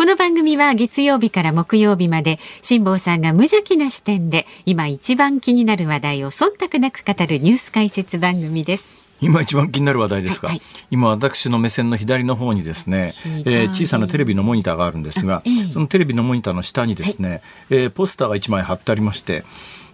[0.00, 9.10] この番組は月曜日から木曜日まで辛坊さんが無邪気な視点で今一番気になる話題を忖度なく語るニュース解説番組です。
[9.20, 10.66] 今一番気になる話題ですか、はいはい。
[10.90, 15.72] 今私の目線の左の方にですね、左えー小さなテレビのモニターがあるんですが、ええ。
[15.74, 19.44] そのテレビのモニターの下にですね、えーポスターが1枚貼ってありまして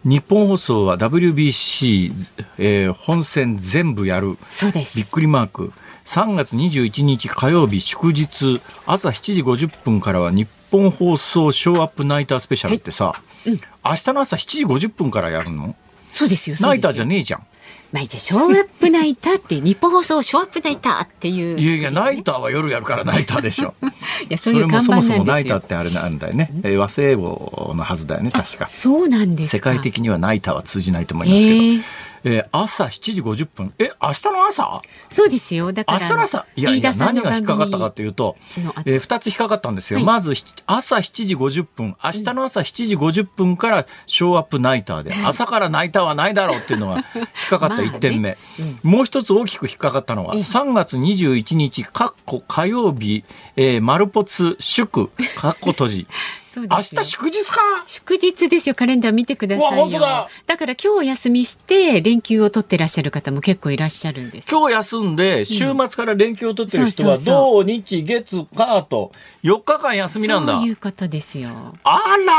[0.04, 2.12] 日本放送は WBC、
[2.58, 4.98] えー本戦全部やるそうです。
[4.98, 5.06] びっ。
[5.08, 5.72] くりマーク
[6.06, 13.52] 3月21日火曜日祝日朝7時50分からは日本放送ショーアップナイタースペシャルってさ、明
[13.94, 15.74] 日の朝7時50分からやるの？
[16.10, 16.56] そうですよ。
[16.60, 17.46] ナイターじゃねえじゃん。
[17.92, 21.58] まあ、じゃあショーアップナイターっていう日本放送ショーアップナイターっていう。
[21.60, 23.74] いやいや、ナイターは夜やるからナイターでしょ。
[23.82, 23.86] い
[24.30, 25.64] やそそうれいう看板もそもそもなんですよナイターっ。
[25.64, 26.50] てあれなんだよね。
[26.62, 28.66] えー和製英語のはずだよね、確か。
[28.68, 29.56] そうなんですか。
[29.58, 31.50] 世界的にはナイターは通じないと思いますけど。
[31.50, 31.82] へー
[32.28, 33.72] えー朝7時50分。
[33.78, 34.80] え、明日の朝？
[35.08, 35.72] そうですよ。
[35.72, 35.98] だから。
[36.00, 36.46] 明日の朝？
[36.56, 38.36] いやいや、何が引っかかったかというと
[38.84, 39.98] えー、2つ引っかかったんですよ。
[39.98, 47.04] はいまず、ひ朝7時50分、明日の朝7時50分からショーアップナイターで、朝からナイターはないだろうっていうのが引っ
[47.48, 48.36] かかった1点目。
[48.82, 56.06] もう一つ大きく引っかかったのは、3月21日、かっこ火曜日、えー、丸ポツ祝、かっこ閉じ。
[56.60, 58.74] 明そうですよ日祝日か祝日ですよ。
[58.74, 59.84] カレンダー見てくださいよ。
[59.84, 64.48] 本当だだから今日お休みして連休を取ってらっしゃる方も結構いらっしゃるんです。
[64.50, 69.12] 今日休んで、週末から連休を取ってる人は、土日月火と
[69.44, 70.56] 4日間休みなんだ。
[70.58, 71.50] そういうことですよ。
[71.84, 72.32] あら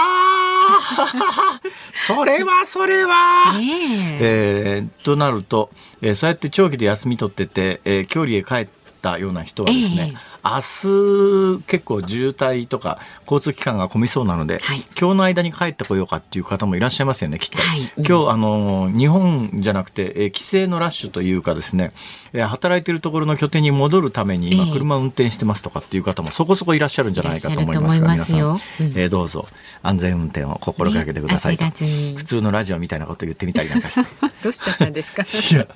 [1.60, 4.20] ー それはそれは、ねえ。
[4.20, 5.70] えーとなると、
[6.02, 14.84] えーそうやって長期で休み取ってて、えー距離へ帰ったような人はですね、ええ明日結構渋滞とか交通機関が混みそうなので、はい。
[15.00, 17.80] 今日の間に帰ってこようかっていう方もいらっしゃいますよねきっと、はい。
[17.98, 18.06] うん。
[18.06, 21.92] 今日あの日本じゃなくて、えー帰省のラッシュというかですね、
[22.34, 24.72] えー働いてるところの拠点に戻るために今ええ。
[24.74, 28.94] 車を運転してますとかっていう方もそこそこいらっしゃるんじゃないかと思いますが皆よさん、うん。
[28.96, 29.48] えーどうぞ。
[29.84, 34.08] 安全運転を心がけてくださいと、普通のラジオみたいなこと言ってみたりなんかして。
[34.44, 35.22] どうしちゃったんですか？
[35.52, 35.68] いや、ね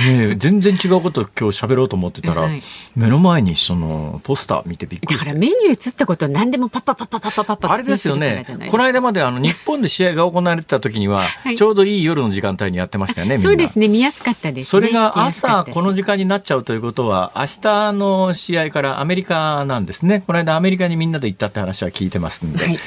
[0.00, 2.62] え、全然違うこと今日喋ろうと思ってたら、はい。
[2.96, 22.78] 目の前にそのポスター見てびっくりだからメニュー映ったこと何でもパッパパッパパッパパッパあれですよねこの間まであの日本で試合が行われてた時には、はい、ちょうどいい夜の時間帯にやってましたよねそうですね見やすかったです、ね、それが朝この時間になっちゃうということは明日の試合からアメリカなんですねこの間アメリカにみんなで行ったって話は聞いてますんで、はい、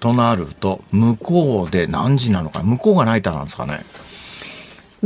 [0.00, 3.80] となると向こうで何時なのか向こうがナいたなんですかね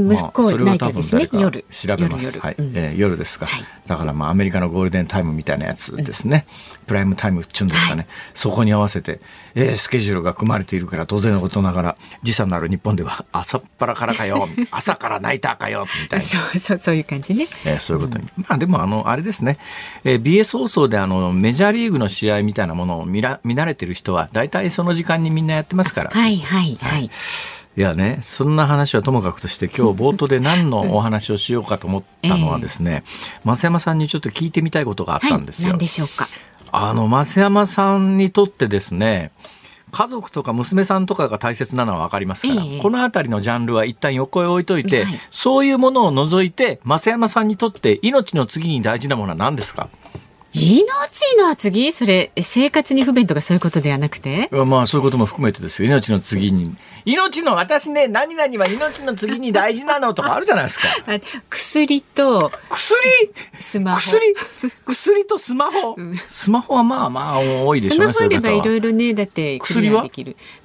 [0.00, 1.26] 向こうナまあそれはイターですね。
[1.26, 2.38] 多分誰夜か調べます。
[2.38, 6.46] はい、えー夜ですか、はいだからまあアメリカのゴールデンタイムみたいなやつですね。
[6.86, 8.06] プライムタイムっちゅうんですかね。
[8.34, 9.20] そこに合わせて、
[9.56, 16.24] えースケジュールが組まれているから当然のことながら時差のある日本では朝っぱらからかよ、 朝からナイターかよみたいな。
[16.24, 17.48] そうそうそういう感じね。
[17.64, 18.28] えーそういうことに。
[18.36, 19.58] まあでもあの、あれですね、
[20.04, 26.10] えー BS 放送であの、メジャーリーグの試合みたいなものを見ら見慣れてる人は、大体その時間にみんなやってますから。
[26.10, 27.04] はいはいはい。
[27.06, 27.10] い
[27.76, 33.04] やね、そんな話はともかくとして、今日冒頭で何のお話をしようかと思ったのはですね、
[33.44, 35.70] 増山さんにちょっと聞いてみたいことがあったんですよ。
[35.70, 36.28] 何でしょうか？
[36.72, 39.30] あの、増山さんにとってですね、
[39.92, 49.88] 家族とか娘さんとかが大切なのは分かりますから、ええこの辺りのジャンルは一旦横へ置いといて、はいそういうものを除いて、増山さんにとって命の次に大事なものは何ですか？
[50.52, 54.48] 命の次それ生活に不便とかそういうことではなくて？
[54.66, 55.88] まあそういうことも含めてですよ。
[55.88, 56.74] 命の次に。
[57.06, 60.84] 命の私ね、何々は命の次に大事なのとかあるじゃないですか。
[61.06, 61.18] あ
[61.48, 62.98] 薬と薬？
[63.58, 63.98] スマホ。
[63.98, 64.34] 薬？
[64.86, 65.96] 薬とスマホ、
[66.28, 70.08] スマホはまあまあ多いでしょうねスマホあればいろいろねだって薬は？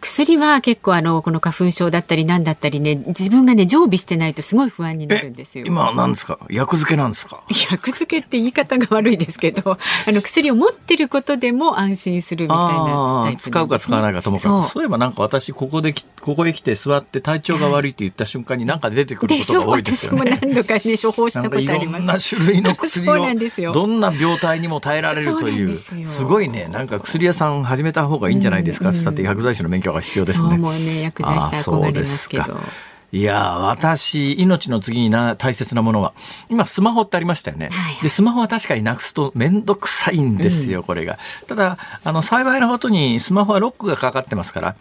[0.01, 5.65] 薬は結構あのこの花粉症だったりなんだったりね自分がね常備してないとすごい不安になるんですよ。
[5.67, 6.39] 今は何ですか？
[6.49, 7.43] 薬漬けなんですか？
[7.49, 9.74] 薬漬けって言い方が悪いですけど
[10.07, 13.33] あの薬を持ってることでも安心するみたいなね。
[13.33, 14.83] あ使うか使わないかともかくそう。
[14.83, 20.39] いえばなんか私ここできここへ来て座って体調が悪いって言った瞬間になんか出てくることが多いです私もよね。
[20.41, 22.03] 何度かね処方したことありろます。
[22.03, 25.67] んな種類の薬をどんな病態にも耐えられるという。
[25.67, 30.57] ですごいねなんか薬屋さん始めた方がいいんじゃないですか、さて薬剤師の免許が必要ですね。
[30.57, 32.43] もうね薬剤師憧れますけど。
[32.45, 36.13] そうですかいやー私命の次にな大切なものは。
[36.49, 38.03] 今スマホってありましたよね、はいはい。
[38.03, 41.17] でスマホは確かになくすと面倒くさいんですよ、これが。
[41.47, 44.75] ただあの幸いなことにスマホはロックがかかってますから、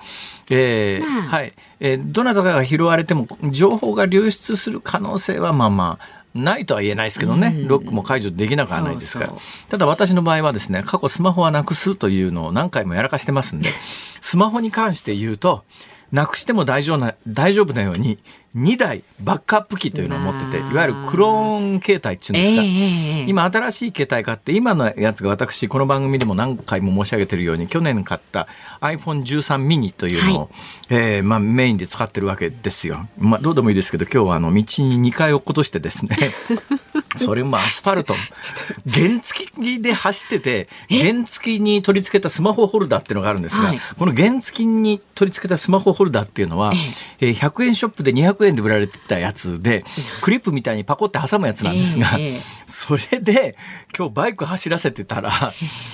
[0.50, 1.22] えーまあ。
[1.22, 1.52] はい。
[1.78, 7.68] えーどなたかが拾われても情報が流出する可能性はまあまあないとは言えないですけどね、うん。
[7.68, 9.26] ロックも解除できなくはないですから。
[9.28, 9.38] そう。
[9.70, 13.70] ただ私の場合はですね、過去スマホはなくすというのを何回もやらかしてますんで、
[14.20, 15.62] スマホに関して言うと、
[16.12, 18.18] なくしても大丈夫な、大丈夫なように、
[18.54, 20.72] 2台バックアップ機というのを持ってて、まあ。
[20.72, 22.62] いわゆるクローン携帯っていうんですか。
[22.62, 28.46] ええええ今新しい携帯買って今のやつが私この番組でも何回も申し上げてるように去年買った
[28.80, 30.48] iPhone13 mini というのを、はい。
[30.90, 36.16] えーまあ、メインで使ってるわけですよ、まあ、どうでもいいですけど今日はあの道に2回落っことしてですね
[37.16, 38.14] それもアスファルト。
[38.90, 43.80] 原付きで走ってて原付きに取り付けたスマホホルダーっていうのがあるんですが、はい。
[43.98, 46.72] この原付きに取り付けたスマホホルダーっていうのは、
[47.20, 49.84] えー100円ショップで200円で売られてたやつで
[50.22, 52.18] クリップみたいにパコって挟むやつなんですが、
[52.66, 53.56] それで
[53.96, 55.52] 今日バイク走らせてたら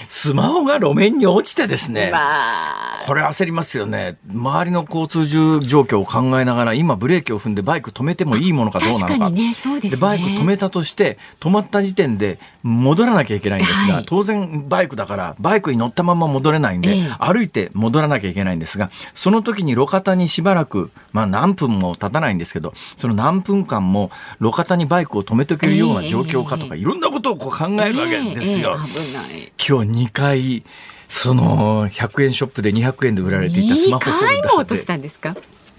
[0.09, 4.19] スマホが路面に落ちてですねまあこれ焦りますよね。
[4.33, 9.07] 周りの交通状況を考えながら今ブレーキを踏んでバイク止めてもいいものかどうなのか。
[9.09, 10.01] 確かにねそうですね。
[10.01, 11.10] バイク止めたとして
[11.41, 14.05] 止まった時点で戻らなきゃいけないんですが、はい。
[14.07, 17.17] 当然バイクだからバイクに乗ったまま戻れないんで、ええ。
[17.19, 24.11] 歩いて戻らなきゃいけないんですがその時に路肩にしばらく、まあ、何分も経たないんですけどその何分間も
[24.41, 28.77] 路肩にバイクを止めておけるような状況かとか、いろんなことをこう考えるわけですよ。
[28.79, 30.63] 今日2回
[31.09, 35.35] その100円ショップで200円で売られていたスマホホル2回も落としでたんですか？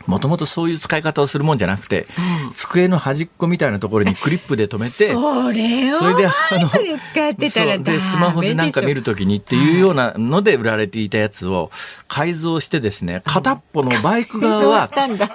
[0.08, 2.08] もともとそういう使い方をするもんじゃなくて、
[2.46, 11.72] うん机の端っこみたいなところにクリップで止めてそれをそれであの使ってたらでスマホでなんか見るときにっていうようなので売られていたやつを
[12.08, 14.88] 改造してですね片っぽのバイク側は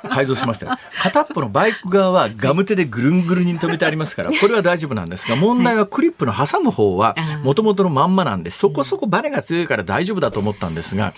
[0.09, 0.73] 改造しましたよ。
[1.01, 11.15] 片っぽのバイク側はガム手でぐるんぐるんに止めてありますからこれは大丈夫なんですが問題はクリップの挟む方はもともとのまんまなんでそこそこバネが強いから大丈夫だと思ったんですが。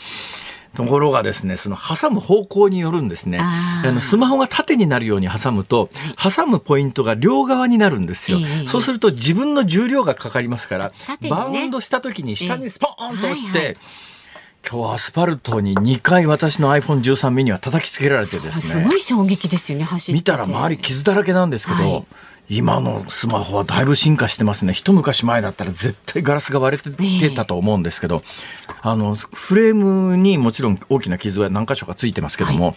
[0.78, 3.40] ところがですね、その挟む方向によるんですね。
[3.40, 8.38] あのスマホが縦になるように挟むと、挟むポイントが両側になるんですよ。
[8.38, 11.30] ええそうすると自分の重量がかかりますから、ね。
[11.30, 13.76] バウンドした時に下にスポーンと落ちて、はいはい。
[14.70, 18.62] 今日アスファルトに2回私の iPhone13 mini は叩きつけられてですね。
[18.62, 20.14] すごい衝撃ですよね走ってて。
[20.14, 22.06] 見たら周り傷だらけなんですけど、はい
[22.50, 28.22] 今のスマホはだいぶ進化してますね一昔前だったら絶対ガラスが割れてたと思うんですけど、
[28.80, 32.74] あのフレームにもちろん大きな傷は何箇所かついてますけども、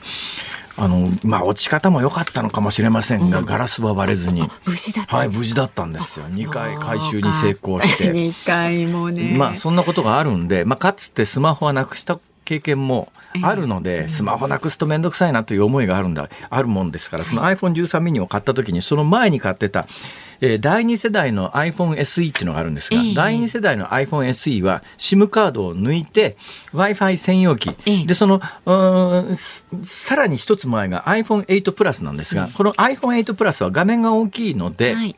[0.77, 4.43] あのまあ落ち方も良かったのかもしれませんが、ガラスは割れずに。
[4.65, 6.25] 無事だったはい、んです無事だったんですよ。
[6.25, 8.11] 2回回収に成功して。
[8.13, 12.19] 2回もねまあそんなことがあるんで、まあ、かつてスマホはなくした
[12.51, 16.27] 経験もあるので、スマホなくすと面倒くさいなという思いがあるんだ。
[16.49, 19.87] あるもんですからその iPhone13 mini を買った時にその前に買ってた、
[20.41, 23.13] えー第2世代の iPhone SE っていうのがあるんですが、ええ。
[23.13, 26.35] 第2世代の iPhone SE は SIM カードを抜いて
[26.73, 28.05] Wi-Fi 専用機、ええ。
[28.05, 28.41] でその
[29.85, 35.15] さらに一つ前が iPhone8 プラスなんですが、この iPhone8 プラスは画面が大きいので、はい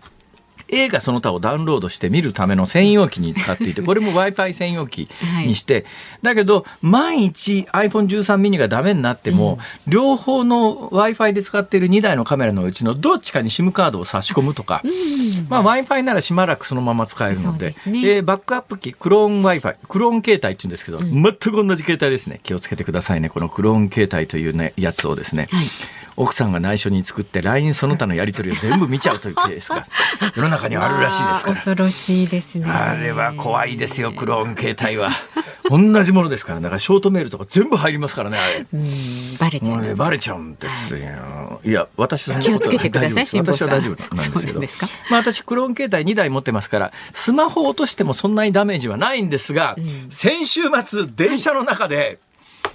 [0.74, 5.08] 映画その他をダウンロードして見るための専用機に使っていて、 これも Wi-Fi 専用機
[5.46, 5.86] にして、
[6.22, 14.82] だけど、万一 iPhone13 mini がダメになっても、両方の Wi-Fi で使っている2台のカメラのうちのどっちかに SIM カードを差し込むとか、
[15.50, 22.40] まあ Wi-Fi ならしばらくそのまま使えるので、ですねえーバックアップ機、クローン Wi-Fi、クローン携帯って言うんですけど、全く同じ携帯ですね。
[22.44, 23.30] 気をつけてくださいね。
[23.30, 25.48] このクローン携帯というね、やつをですね。
[25.52, 25.66] はい
[26.16, 29.86] 奥さんが内緒に作って LINE その他のやり取りを全部見ちゃうというケースが
[30.36, 31.56] 世の中にはあるらしいですから。
[31.56, 35.12] 恐ろしいですねあれは怖いですよ、クローン携帯は。
[35.70, 38.66] 同じものですから、だからショートメールとか全部入りますからね、あれ。
[38.74, 41.62] うんバレちゃうバレちゃうんですよ。
[41.64, 44.60] いや、私そんな気をつことけてくださ私は大丈夫なんですけど。
[45.10, 49.76] まあ私、クローン携帯2台持ってますから、スマホを落としてもそんなにダメージはないんですが、
[50.10, 52.20] 先週末、電車の中で、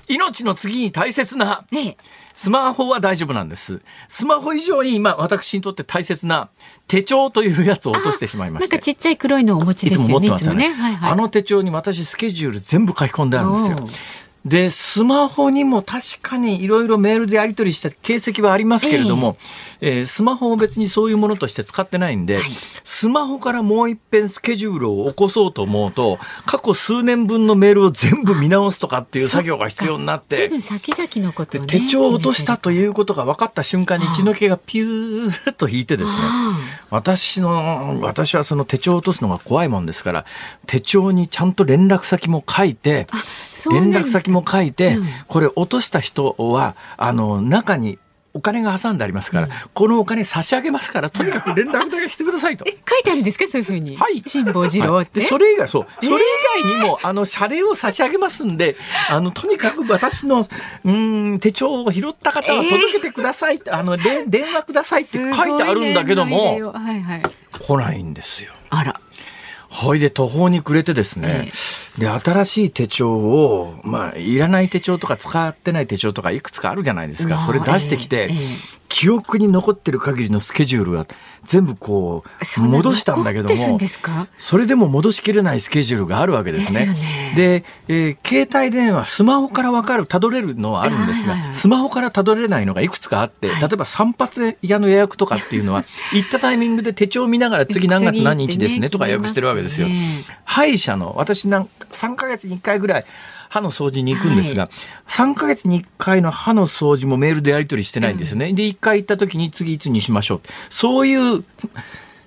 [0.08, 1.96] 命の次に大切な、ね
[2.38, 3.82] スマホは大丈夫なんです。
[4.08, 6.50] スマホ以上に今、私にとって大切な
[6.86, 8.76] 手帳というやつを落としてしまいまして。
[8.76, 10.30] なんかちっちゃい黒いのをお持ちいつも持ですよね。
[10.30, 10.68] ってますよね。
[10.68, 11.10] いつもはいはい。
[11.10, 13.88] あの手帳に私スケジュール全部書き込んであるんですよ。
[14.48, 19.36] で、スマホにも確かにいろいろメールでやり取りした形跡はありますけれども、
[19.80, 22.40] えースマホを別にそういうものとして使ってないんで、
[22.82, 31.66] スマホからもう一遍スケジュールを起こそうと思うと、過去数年分のメールを全部見直すとかっていう作業が必要になって随分、先々のことね。
[31.66, 32.78] 手帳を落としたとう。
[32.78, 36.16] いうことが分かった瞬間に血の気がピューッと引いてですね、
[36.90, 40.24] 私の、私はその手帳を落とすのが怖いもんですから、
[40.66, 43.06] 手帳にちゃんと連絡先も書いて、
[43.70, 47.98] 連絡先も書いて、うんこれ落とした人は、あの、中に
[48.34, 52.64] お金が挟んでありますから、うん、このお金差し上げますからとにかく連絡だけしてくださいと。
[52.66, 53.46] 書いてあるんですか？
[53.46, 53.96] そういうふうに。
[53.96, 54.22] はい。
[54.26, 55.20] 辛坊治郎って？
[55.20, 56.20] はい、それ以外そうそれ以
[56.64, 58.76] 外にも、えー、あの謝礼を差し上げますんで
[59.10, 60.46] あのとにかく私の
[60.84, 67.22] うん手帳を拾った方は届けてくださいって、えー、あの電話くださいって書いてあるんだけども、はいはい、
[67.58, 68.52] 来ないんですよ。
[68.70, 69.00] あら。
[69.78, 69.98] ほい。
[70.00, 71.50] で途方に暮れてですね、
[71.96, 77.38] えで新しい手帳をまあいらない手帳とか使ってない手帳とかいくつかあるじゃないですか。
[77.38, 78.30] それ出してきて、
[78.88, 81.06] 記憶に残ってる限りのスケジュールは
[81.44, 82.24] 全部こ
[82.56, 83.78] う戻したんだけども
[84.38, 86.96] それでも戻しきれないスケジュールがあるわけですね。
[87.36, 99.88] で、えー、携帯電話スマホから分かるたどれるのはあるんですが、スマホからたどれないのがいくつかあって、例えば散髪屋の予約とかっていうのは行ったタイミングで手帳を見ながら次何月何日ですねとか予約してるわけですよ。
[100.44, 103.04] 歯医者の私なん3ヶ月に1回ぐらい
[103.48, 104.72] 歯の掃除に行くんですが、はい、
[105.08, 108.48] 3ヶ月に1回の歯の掃除もメールでやり取りしてないんですね。
[108.48, 110.40] うん、で、1回行った時に次いつにしましょう。
[110.70, 111.44] そういう、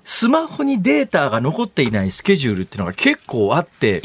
[0.04, 4.02] スマホにデータが残っていないスケジュールっていうのが結構あって、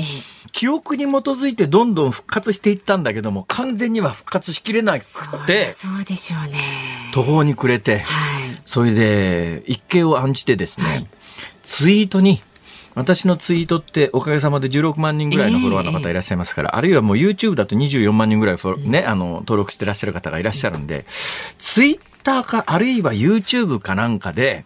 [0.51, 5.03] 記憶に基づいてどんどん復活していったんだけども完全には復活しきれなく
[5.45, 6.59] てそうでしょうね。
[7.13, 11.07] 途方に暮れて、はい、それで一計を案じてですね、はい、
[11.61, 12.41] ツイートに
[12.97, 21.05] 私のツイートっておかげさまで16万人ぐらいのフォロワーの方いらっしゃいますから、えー、あるいはもう YouTube だと24万人ぐらいね、あの登録してらっしゃる方がいらっしゃるんで、
[21.59, 24.65] ツイッターかあるいは YouTube かなんかで、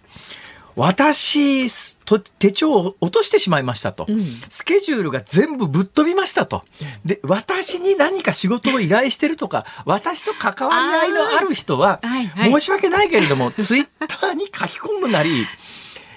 [0.77, 6.63] 私と手帳を落としてしまいましたと、うん、スケジュールが全部ぶっ飛びましたと。
[7.03, 11.99] で私に何か仕事を依頼してるとか私と関わり合いのある人は、
[12.37, 15.45] 申し訳ないけれども、ツイッターに書き込むなり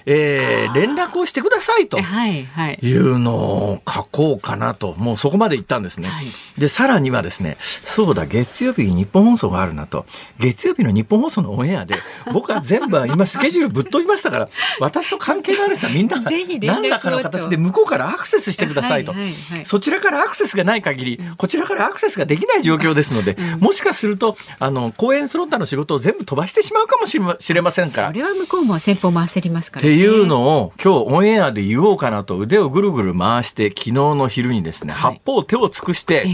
[0.05, 6.07] えー、連絡をしてくださいというのを書こうかなと、もうそこまで言ったんですね。
[6.07, 6.25] はい、
[6.57, 10.05] で、さらにはですね、そうだ、月曜日に日本放送があるなと、
[10.39, 11.95] 月曜日の日本放送のオンエアで、
[12.31, 28.07] 僕は全部今スケジュールぶっ飛びましたから、私と関係のある人はみんな何らかの形で向こうからアクセスしてくださいと、はいはいはい、そちらからアクセスがない限り、こちらからアクセスができない状況ですので、もしかすると、あの、公演その他の仕事を全部飛ばしてしまうかもしれませんから。
[28.09, 36.25] それは向こうも先方も焦りますから、ね、いうのを今日オンエアで言おうかなと腕をぐるぐる回して昨日の昼にですね、はい、八方手を尽くして、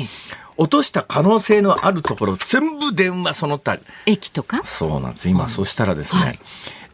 [0.58, 4.62] 落とした可能性のあるところ全部電話その他駅とか？
[4.64, 5.30] そうなんです。
[5.30, 6.40] 今、そしたらですね、はい、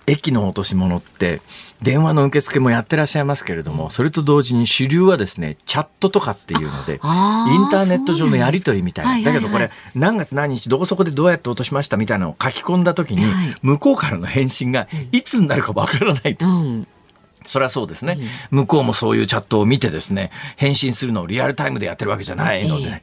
[0.06, 1.42] 駅の落とし物って
[1.81, 7.00] 電話の受付もやってらっしゃいますけれども、それと同時に主流はですね、チャットとかっていうので、イン
[7.69, 9.31] ターネット上のやり取りみたいな。
[9.31, 13.25] だけどこれ、何月何日どこそこでどうやって落としましたみたいなのを書き込んだ時に、
[13.62, 16.48] 向こうからの返信がいつになるかわからないと。
[16.48, 16.88] うん。
[17.46, 18.17] それはそうですね、
[18.51, 23.01] うん、向こうもそういうチャットを見てですね、返信するのをリアルタイムでやってるわけじゃないので、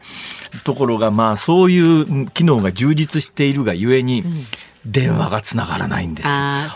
[0.52, 4.46] えー、ところがまあそういう機能が充実しているがゆえに、うん
[4.86, 6.28] 電話がつながらないんです。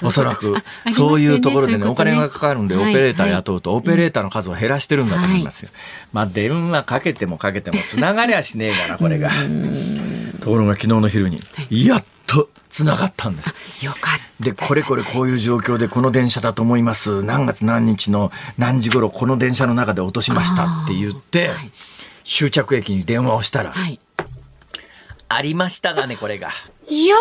[0.06, 0.56] おそらく、
[0.94, 5.70] そういうところでね、お金がかかるんで、オペレーター雇うと、オペレーターの数を減らしてるんだと思いますよ。
[6.12, 9.30] まあ、電話かけてもかけても、つながりゃしねえがな、これが。
[10.40, 13.84] ところが昨日の昼に、やっとつながったんです。
[13.84, 14.44] よかった。
[14.44, 17.24] で、これこれこういう状況でこの電車だと思います。
[17.24, 21.50] 何月何日の何時頃この電車の中で落としましたって言って、
[22.24, 23.74] 終着駅に電話をしたら、
[25.28, 26.48] ありましたがね、これが。
[26.48, 26.52] よ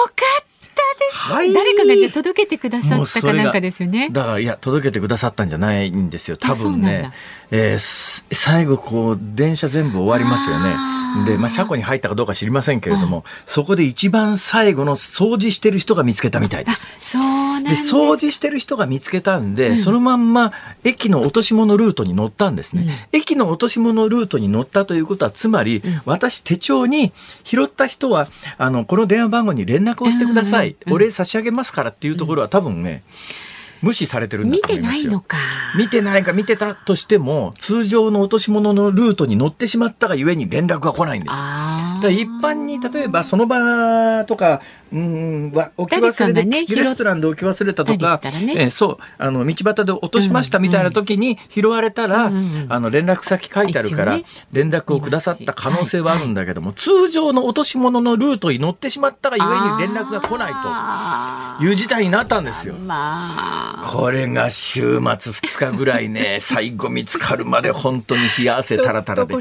[0.05, 0.46] かった。
[0.77, 4.09] です、はい、誰かがじゃ届けてくださったかなんかですよね。
[4.11, 6.37] だからいや届けてくださったんじゃないんですよ。
[6.37, 7.11] 多分ね、
[7.51, 16.87] えー、最後こう電車全部終わりますよねで、まあ、車庫に入ったかどうか知りませんけれども、そこで一番最後の掃除してる人が見つけたみたいです。
[17.01, 22.83] そうで掃除してる人が見つけたんで、うん、そのまんま駅の落とし物ルートに乗ったんですね、
[23.13, 33.03] うん、駅の落とし物ルートに乗ったということはつまり、うん、私手帳に拾った人はあのこの電話番号に連絡をしてください、お礼差し上げますからっていうところは多分ね、
[33.81, 35.01] 無視されてるんだと思いますよ。
[35.01, 35.37] 見てないのか。
[35.77, 41.37] 見てないか見てたとしても通常の落とし物のルートに乗ってしまったがゆえに連絡が来ないんですよ。
[42.01, 48.97] だ一般に例えばその場とかうん置き忘れで、ね、レストランで置き忘れたとか、ね、えそう。
[49.17, 60.67] あの道端で落としましたみたいな時に拾われたら、うんうん、あの連絡先書いてあるから、ね、連絡をくださった可能性はあるんだけども、はい、通常の落とし物のルートに乗ってしまったがゆえに連絡が来ないと。
[61.59, 62.75] いう事態になったんですよ。
[62.75, 69.33] まあ、これが週末2日ぐらいね 最後見つかるまで本当に冷や汗たらたらで、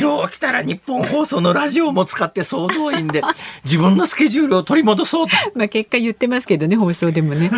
[0.00, 3.22] 今日来たら日本放送のラジオも使って総動員で
[3.64, 5.36] 自分のスケジュールを取り戻そうと。
[5.54, 7.50] まあ結果言ってますけどね放送でもね。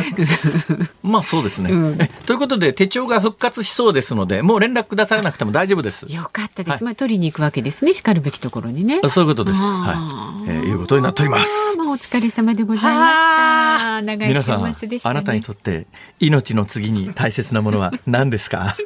[1.02, 6.06] まあそうですね、うん、ということで手帳が復活しそうですのでもう連絡くださらなくても大丈夫です。
[6.08, 6.74] よかったです。
[6.74, 9.00] はい、まあ取りに行くわけですねしかるべきところにね。
[9.08, 9.58] そういうことです。
[9.58, 11.76] はい、えー、いうことになっております。
[11.76, 14.02] まあお疲れ様でございました。
[14.02, 15.86] 長い週末でした、ね、あなたにとって
[16.20, 18.76] 命の次に大切なものは 何ですか？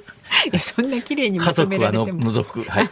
[0.58, 2.90] そんな綺麗に家族はの除く、はい、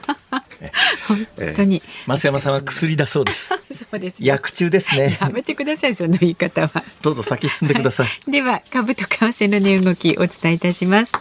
[1.09, 5.19] 本当に、増山さんは薬だそうですそうです、ね、薬中ですね。
[5.21, 6.85] やめてくださいその言い方は。
[7.03, 11.13] どうぞ先進んでください、はい、では株と為替の値動きお伝えいたします。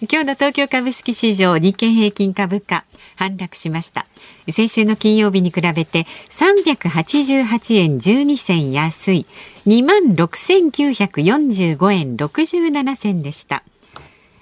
[0.00, 2.84] 今日の東京株式市場日経平均株価
[3.16, 4.06] 反落しました。
[4.50, 9.26] 先週の金曜日に比べて388円12銭安い。
[9.66, 13.64] 2万6945円67銭でした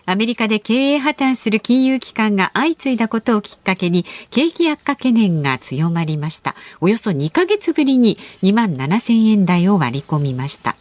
[0.07, 10.77] アメリカで経営破綻する金融機関が相次いだことをきっかけに景気悪化懸念が強まりましたおよそ2ヶ月ぶりに2万7000円台を割り込みました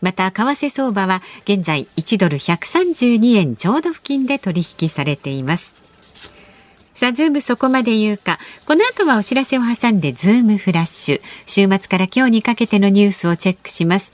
[0.00, 5.84] また為替相場は現在1ドル132円ちょうど付近で取引されています
[6.94, 8.38] さあ、ズームそこまで言うか。
[8.66, 11.20] この後はお知らせを挟んで、ズームフラッシュ。
[11.44, 14.12] 週末から今日にかけてのニュースをチェックします。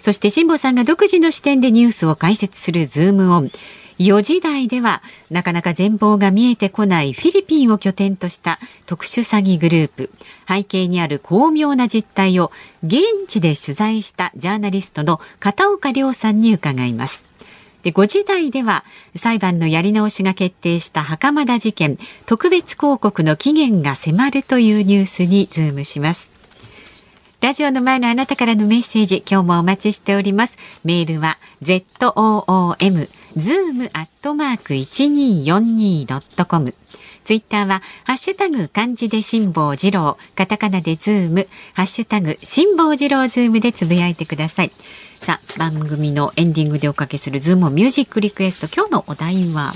[0.00, 3.52] そして、辛坊さんが独自の視点でニュースを解説するズームオン。
[4.00, 10.10] 4時台ではなかなか全貌が見えてこないフィリピンを拠点とした特殊詐欺グループ。
[10.48, 12.50] 背景にある巧妙な実態を
[12.82, 17.26] 現地で取材したジャーナリストの片岡亮さんに伺います。
[17.82, 18.84] で5時台では
[19.16, 21.98] 裁判のやり直しが決定した袴田事件。
[22.24, 26.32] 特別抗告の期限が迫るというニュースにズームします。
[27.42, 30.56] ラジオの前のあなたからのメッセージ今日もお待ちしております。
[30.84, 36.74] メールは zoom zoom アットマーク 1242.com
[37.24, 44.72] ツイッターは、ハッシュタグ漢字で辛坊治郎、カタカナでズーム、ハッシュタグ辛坊治郎ズームでつぶやいてください。
[45.20, 49.72] さあ、番組のエンディングでおかけするズームミュージックリクエスト、今日のお題は？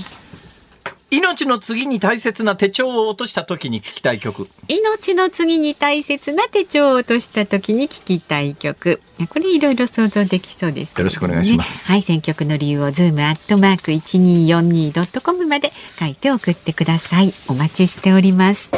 [1.11, 4.49] 命の次に大切な手帳を落とした時に聞きたい曲。
[4.67, 9.01] 命の次に大切な手帳を落とした時に聞きたい曲。
[9.29, 11.87] これいろいろ想像できそうです、ね、よろしくお願いします。
[11.87, 17.33] はい選曲の理由をズームアットマーク一二四二ドットコムまで書いて送ってください。
[17.47, 18.71] お待ちしております。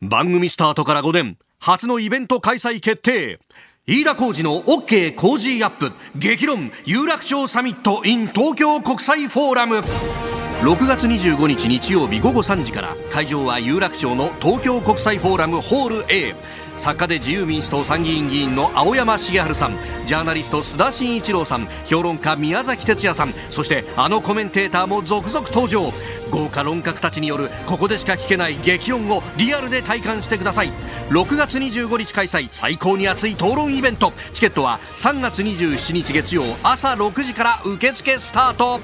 [0.00, 3.40] 番組スタートから5年初のイベント開催決定
[3.88, 5.92] 飯田浩二の OK 工事アップ。
[6.16, 9.76] 激論有楽町サミット in 東京国際フォーラム。
[9.76, 16.34] 6月25日日曜日午後3時から会場は有楽町の東京国際フォーラムホール A
[16.78, 25.92] 作家で自由民主党参議院議員の青山茂春さんジャーナリスト須田慎一郎さん評論家宮崎哲也さんそしてあのコメンテーターも続々登場。
[26.30, 30.72] 豪華論客たちによるここでしか聞けない激論をリアルで体感してください。
[31.08, 34.12] 6月25日開催最高に熱い討論イベント。
[34.32, 38.80] チケットは3月27日月曜朝6時から受付スタート。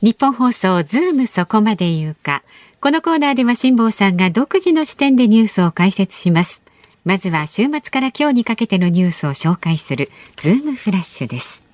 [0.00, 2.42] ニッポン放送ズームそこまで言うか。
[2.80, 6.62] このコーナーでは辛坊さんが独自の視点でニュースを解説します。
[7.04, 11.64] まずは週末から今日にかけてのニュースを紹介するズームフラッシュです。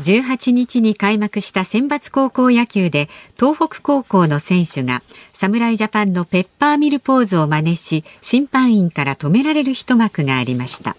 [0.00, 10.96] 18日に開幕した選抜高校野球で東北高校の選手が侍ジャパンのペッパーミルポーズを真似し審判員から止められる一幕がありました。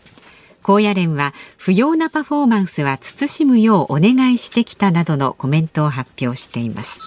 [0.63, 7.01] 高野連は不要なパフォーマンスは慎むようお願いしてきたなどのコメントを発表しています。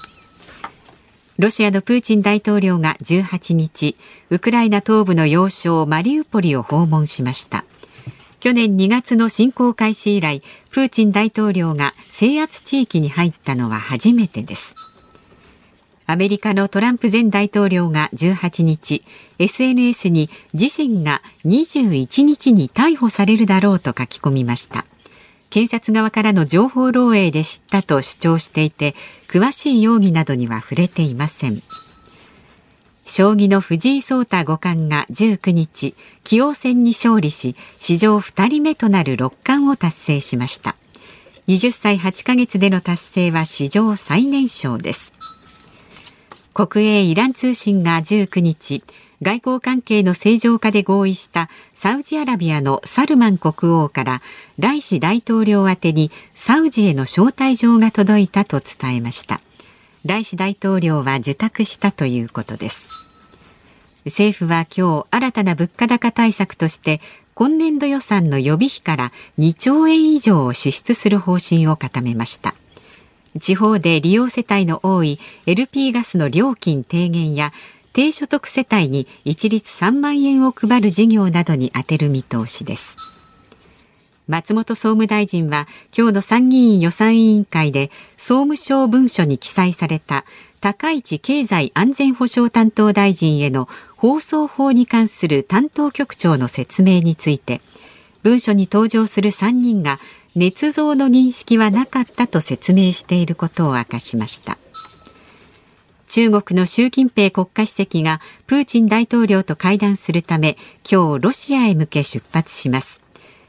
[1.38, 3.96] ロシアのプーチン大統領が18日
[4.30, 7.64] ウクライナ東部の要衝マリウポリを訪問しました。
[8.40, 14.93] 去年2月の侵攻開始以来プーチン大統領が制圧地域に入ったのは初めてです。
[16.06, 19.02] アメリカのトランプ前大統領が18日
[19.38, 24.84] SNS に自身が21日に逮捕されるだろうと書き込みました。
[25.48, 28.94] 検察側からの情報漏洩で知ったと主張していて
[29.28, 31.62] 詳しい容疑などには触れていません。
[33.06, 40.76] 将棋の藤井聡太五冠が19日棋王戦に勝利し史上2人目となる六冠を達成しました。
[41.46, 45.13] 20歳8ヶ月での達成は史上最年少です。
[46.54, 48.84] 国営イラン通信が19日
[49.22, 54.22] 外交関係の正常化で合意したサウジアラビアのサルマン国王から
[54.60, 59.40] ライシ大統領宛てにサウジへの招待状が届いたと伝えました。
[60.04, 62.88] ライシ大統領は受託したということです。
[64.04, 67.00] 政府は今日新たな物価高対策として
[67.34, 72.54] 今年度予算の予備費から2兆円以上を支出する方針を固めました。
[73.38, 77.52] 地方で利用世帯の多い LP ガスの料金低減や
[77.92, 82.96] 低所得世帯に一律3万円を配る事業などに充てる見通しです。
[84.26, 90.24] 松本総務大臣は今日の参議院予算委員会で総務省文書に記載された
[90.60, 97.60] 高市経済安全保障担当大臣への放送法に関する担当局長の説明について
[98.24, 100.00] 文書に登場する3人が
[100.34, 104.58] 捏造の認識はなかったと説明していることを明かしました。
[106.08, 110.56] 中国の習近平国家主席がプーチン大統領と会談するため
[110.90, 113.02] 今日ロシアへ向け出発します。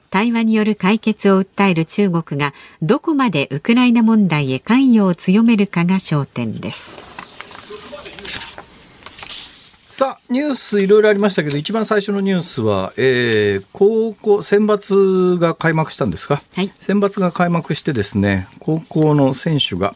[0.10, 7.15] 対話による解決を訴える中国がどこまでウクライナ問題へ関与を強めるかが焦点です。
[9.98, 19.96] さあ、ニュースいろいろありましたけど、一番最初のニュースは、えー、高校、選抜が開幕したんですか、はい、選抜が開幕してですね、高校の選手が、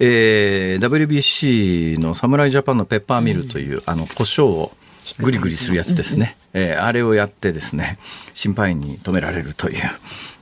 [0.00, 4.72] えー、WBC の侍ジャパンのペッパーミルという、うん、あの、胡椒を
[5.20, 6.36] グリグリするやつですね。
[6.52, 8.00] えー、あれをやってですね、
[8.34, 9.90] 審判員に止められるという。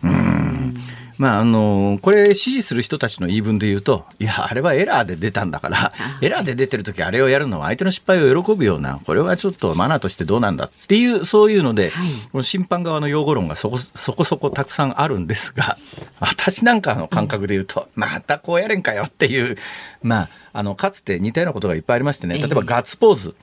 [0.04, 0.80] うん
[1.18, 15.76] まあ、あのこれ、支持する人たちの言い分で言うと、いや、あれはエラーで出たんだから、エラーで出てるとき、あれをやるのは相手の失敗を喜ぶような、これはちょっとマナーとしてどうなんだっていう、そういうので、はい、この審判側の擁護論がそこそこそこたくさんあるんですが、
[16.20, 19.56] 私なんかの感覚で言うと、うん、またこうやれんかよっていう、
[20.02, 23.34] まあ、あのかつて似たようなことがいっぱいありましてね、例えばガッツポーズ、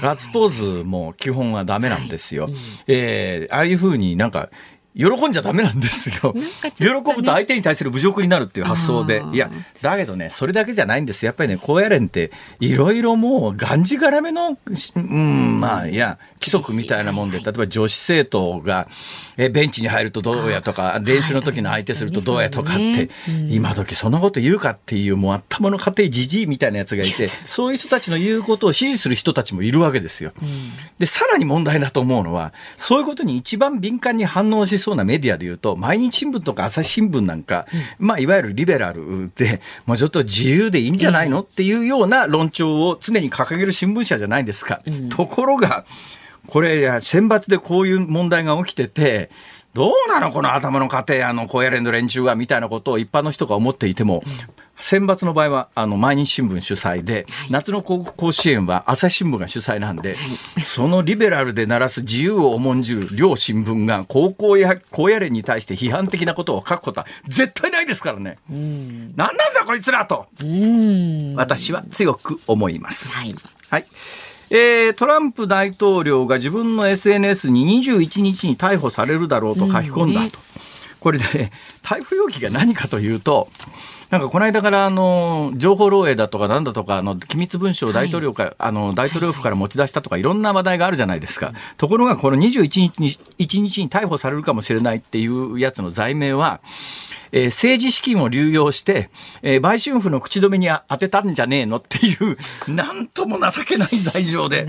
[0.00, 2.44] ガッツポーズも基本はだめなんですよ。
[2.44, 2.54] はい、
[2.86, 4.48] えー、ああいうふうになんか
[4.96, 6.42] 喜んじゃダメなんですよ、ね、
[6.78, 9.22] 喜ぶと相手に対する侮辱になるっていう発想で。
[9.32, 9.50] いや
[9.82, 11.26] だけどねそれだけじゃないんです。
[11.26, 12.30] やっぱりね高野連って
[12.60, 14.56] いろいろもうがんじがらめの
[14.96, 15.60] うん。
[15.60, 18.88] まあいや規則みたいなもんで例えば女子生徒が
[19.36, 23.10] えベンチに入るとどうやとか練習の時の相手するとどうやとかって
[23.50, 30.32] 今時そんなこと言うかっていうもう頭の家庭じじいみたいなやつがいてそういう人たちの言うことを支持する人たちもいるわけですよ。
[30.98, 37.66] でさらに問題だと思うのはそういうことに一番敏感に反応しそうなメディアでいうと、毎日新聞とか朝日新聞なんか、
[37.98, 44.82] うん、まあ、いわゆるリベラルで、もうちょっと自由でいいんじゃないの、っていうような論調を常に掲げる新聞社じゃないですか。
[44.86, 45.84] うん、ところが、
[46.46, 49.28] これ、選抜でこういう問題が起きてて、
[49.74, 54.22] どうなのこの頭の家庭、あの、高野連の連中は、みたいなことを一般の人が思っていても、
[54.80, 60.16] 選抜の場合はあの毎日新聞主催で、はい、夏の甲子園は朝日新聞が主催なんで、は
[60.58, 68.38] い、そのリベラルで鳴らす自由を重んじる両新聞が高校や高野連に対して批判的なことを書くことは絶対ないですからね。
[68.48, 70.26] 何なんだこいつらと。
[71.36, 73.12] 私は強く思います。
[73.12, 73.34] はい、
[73.70, 73.86] はい。
[74.50, 80.20] えー、トランプ大統領が自分の SNS に21日に逮捕されるだろうと書き込んだと。
[80.20, 80.24] うん。
[80.24, 80.30] ね、
[81.00, 81.50] これで
[81.82, 83.48] 逮捕容疑が何かというと、
[84.10, 91.52] なんかこの間からあの情報漏洩だとかなんだとかあの機密文書を大統領から、はい、あの大統領府から持ち出したとかいろんな話題があるじゃないですか。
[91.76, 96.60] ところがこの21日に ,1 日に逮捕されるかもしれないっていうやつの罪名は
[97.36, 99.10] えー、政治資金を流用して、
[99.42, 104.66] えー、売春婦の口止めに当てたんじゃねえのっていう、 なんとも情けない罪状で。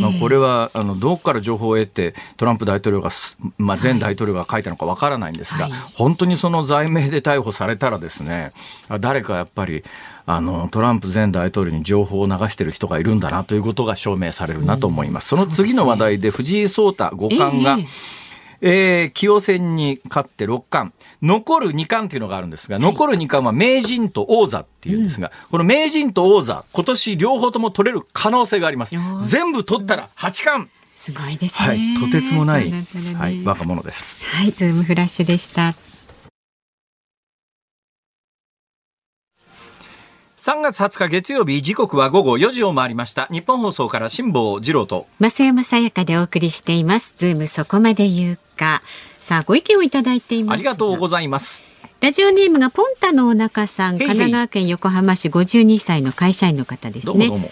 [0.00, 3.10] まあ、これはあのどこから情報を得てトランプ大統領が、
[3.58, 8.52] まあ、前大統領が書いたのかわからないんですが、はい、本当にその罪名で逮捕されたらですね
[9.00, 9.84] 誰かやっぱり
[10.26, 15.34] あのトランプ前大統領に情報を流している人がいるんだなということが証明されるなと思います。
[15.34, 17.86] うん、その次の話題で藤井聡太五冠が、えー
[18.60, 20.92] えー、棋王戦に勝って六冠。
[21.22, 28.96] 残る二冠っていうのがあるんですが、残る二冠は名人と王座っていうんですが、うん、この名人と王座、今年両方とも取れる可能性があります。
[29.24, 30.70] 全部取ったら八冠。
[30.94, 31.68] すごいですね。
[31.68, 32.70] はい、とてつもない、
[33.16, 34.24] はい、若者です。
[34.24, 35.74] はい、ズームフラッシュでした。
[40.48, 48.82] 3月20日月曜日時刻は午後4時を回りましたニッポン放送から辛坊治郎と増山さやかでお送りしていますズームそこまで言うか。
[49.20, 50.54] さあご意見をいただいています。
[50.54, 51.62] ありがとうございます。
[52.00, 53.98] ラジオネームがポンタのお中さん。
[53.98, 57.12] 神奈川県横浜市52歳の会社員の方ですね。
[57.12, 57.50] どうもどうも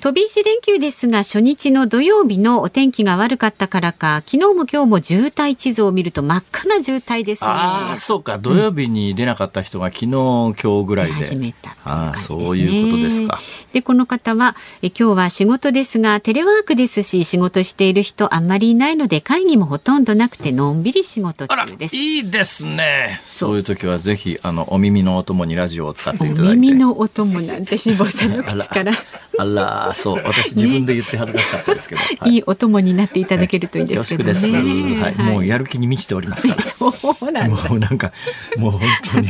[0.00, 7.50] 飛び石連休ですが初日の土曜日のお天気が悪かったからか昨日も今日も渋滞地図を見ると真っ赤な渋滞ですね。
[7.50, 8.38] ああそうか。
[8.38, 11.14] 土曜日に出なかった人が昨日、今日ぐらいで。
[11.14, 13.40] 始めた、ああそういうことですか。
[13.72, 21.96] でこの方はえ今日は仕事ですがテレワークですし仕事している人あんまりいないので会議もほとんどなくてのんびり仕事中です。
[21.96, 23.20] いいですね。
[23.24, 23.56] そう。
[23.56, 26.42] いう時はぜひあのお耳のお供にラジオを使っていただいて。
[26.42, 28.92] お耳のお供なんて辛坊さんの口から
[29.38, 36.62] あらそう私自分で言って恥ずかしかったですけど、ねはい、いいお供になっていただけるといいですけどね、はい、もうやる気に満ちておりますから。
[36.62, 38.12] そうなんもうなんか
[38.56, 38.80] もう本
[39.12, 39.28] 当に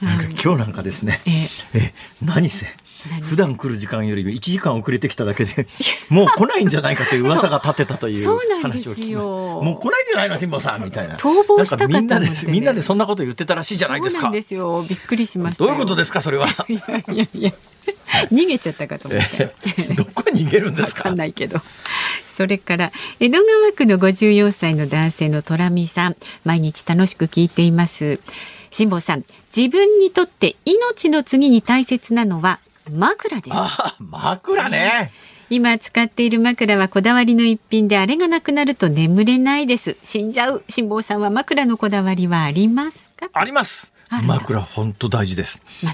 [0.00, 1.48] なんか今日なんかですね、え。
[1.78, 2.66] え何せ
[3.22, 5.66] 普段来る時間より1時間遅れてきただけで
[6.08, 8.26] もう来ないんじゃないかという噂が立てたという
[8.62, 14.84] 話を聞きましたもう来ないんじゃないの辛坊さんみたいな逃亡したかっみんなでみんなでそんなこと言ってたらしいじゃないですかそうなんですよ。
[14.88, 15.70] びっくりしましたよ。
[15.70, 16.46] どういうことですかそれは？
[16.68, 16.80] いや
[17.12, 17.52] いやいや。
[18.30, 19.54] 逃げちゃったかと思って。
[19.78, 21.00] えどこに逃げるんですか？
[21.00, 21.60] わかんないけど。
[22.28, 28.20] それから江戸川区の54歳の男性のトラミさん、毎日楽しく聞いています。
[28.70, 32.58] 辛坊さん、自分にとって命の次に大切なのは
[32.90, 33.54] 枕です。
[33.54, 35.12] あ枕ね
[35.50, 39.96] 今使っている枕はこだわりの一品であれがなくなると眠れないです。
[40.02, 40.64] 死んじゃう。
[40.68, 43.28] 辛坊さんは枕のこだわりはありますか？
[43.32, 45.90] あります枕本当大事ですま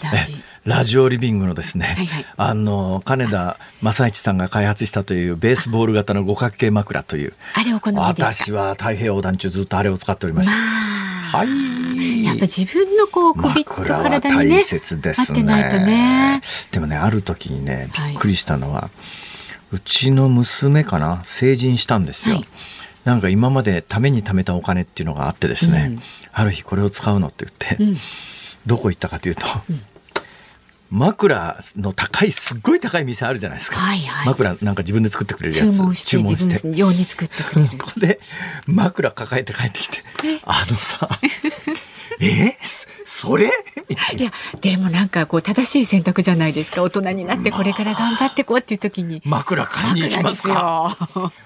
[0.64, 8.26] ラジオリビングのですね、はいはいあの金田正一さんが開発したというベースボール型の五角形枕というあれお好みですか？
[8.32, 12.24] 私は太平洋横断中ずっとあれを使っておりました、まあはい。
[12.24, 15.26] やっぱ自分のこう首と体にね大切ですね。
[15.28, 16.40] 合ってないとね。
[16.70, 18.12] でもねある時にねはい。
[18.12, 18.90] びっくりしたのは、
[19.72, 22.48] うちの娘かな成人したんですよ、はい。
[23.04, 26.02] なんか今までために貯めたお金っていうのがあってですね、うん。
[26.32, 27.96] ある日これを使うのって言って、うん。
[28.66, 29.46] どこ行ったかというと、
[30.90, 34.26] 枕の高いすっごい高い店あるじゃないですか、はいはい。
[34.26, 35.70] 枕なんか自分で作ってくれるやつ。
[35.76, 37.68] 注文して自分用に作ってくれる。
[37.78, 38.20] ここで
[38.66, 39.98] 枕抱えて帰ってきて
[40.44, 41.08] あのさ
[42.20, 42.56] え？
[42.62, 43.50] そそれ？
[43.88, 44.22] みたいな。
[44.22, 46.82] いやでもなんかこう正しい選択じゃないですか。
[46.82, 49.22] 大人になってこれから頑張ってこうっていう時に。
[49.24, 50.96] 枕買いに行きますか？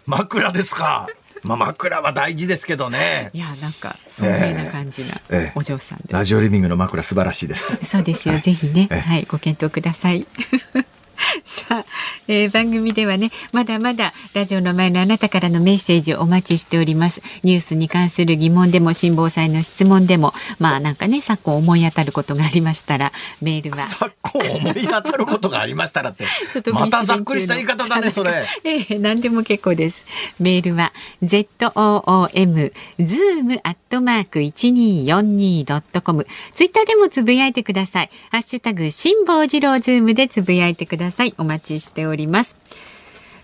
[0.07, 1.09] 枕ですか？
[1.42, 3.31] まあ枕は大事ですけどね。
[3.33, 5.52] いやなんか聡明な感じなええ。
[5.55, 7.85] お嬢さんで、ラジオリビングの枕素晴らしいです。
[7.85, 9.00] そうですよ、はいぜひね、ええ。
[9.00, 10.26] はい、ご検討ください。
[11.45, 11.85] さあ、
[12.29, 17.23] えー番組ではね、まだまだラジオの前のあなたからのメッセージをお待ちしております。
[17.43, 23.87] ニュースに関する疑問でも、辛抱祭の質問でも、まあなんかね、昨今思い当たることがありましたら、メールは。
[23.87, 26.27] 昨今思い当たることがありましたらって
[26.73, 28.47] またざっくりした言い方だねそれ。
[28.65, 30.05] ええ何でも結構です。
[30.39, 36.27] メールは z o o m zoom アットマーク一二四二ドットコム。
[36.55, 38.11] ツイッターでもつぶやいてください。
[38.31, 41.12] ハッシュタグ辛坊治郎ズームでつぶやいてください。
[41.12, 42.57] さいお待ちしております。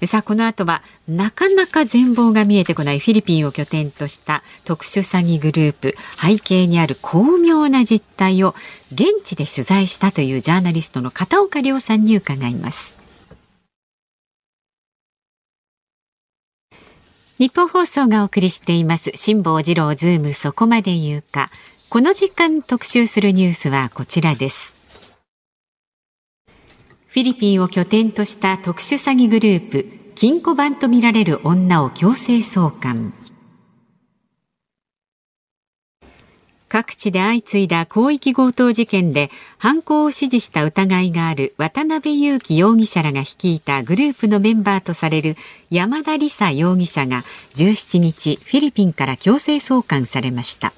[0.07, 8.55] さあこの後はなかなか全貌が見えてこないフィリピンを拠点とした特殊詐欺グループ背景にある巧妙な実態を
[8.93, 12.99] 現地で取材したというジャーナリストの片岡亮さんに伺います。
[17.39, 21.51] ニッポン放送がお送りしています辛坊治郎ズームそこまで言うか
[21.89, 33.13] この時間特集するニュースはこちらですフィリピンを拠点とした特殊詐欺グループ金庫番とみられる女を強制送還。
[36.69, 45.37] 各地で相次いだ広域強盗事件で犯行を指示した疑いがある渡辺裕樹容疑者らが率いたグループのメンバーとされる
[45.71, 47.23] 山田理沙容疑者が
[47.55, 50.73] 17日フィリピンから強制送還されました。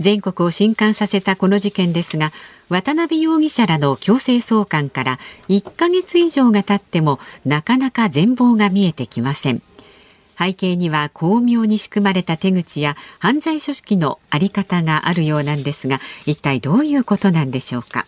[0.00, 2.32] 全国を震撼させたこの事件ですが
[2.68, 9.62] 渡辺容疑者らの強制送還から1ヶ月以上が経ってもなかなか全貌が見えてきません。
[10.38, 18.06] 背景には巧妙に仕組まれた手口や犯罪組織のあり方があるようなんですが一体どういうことなんでしょうか。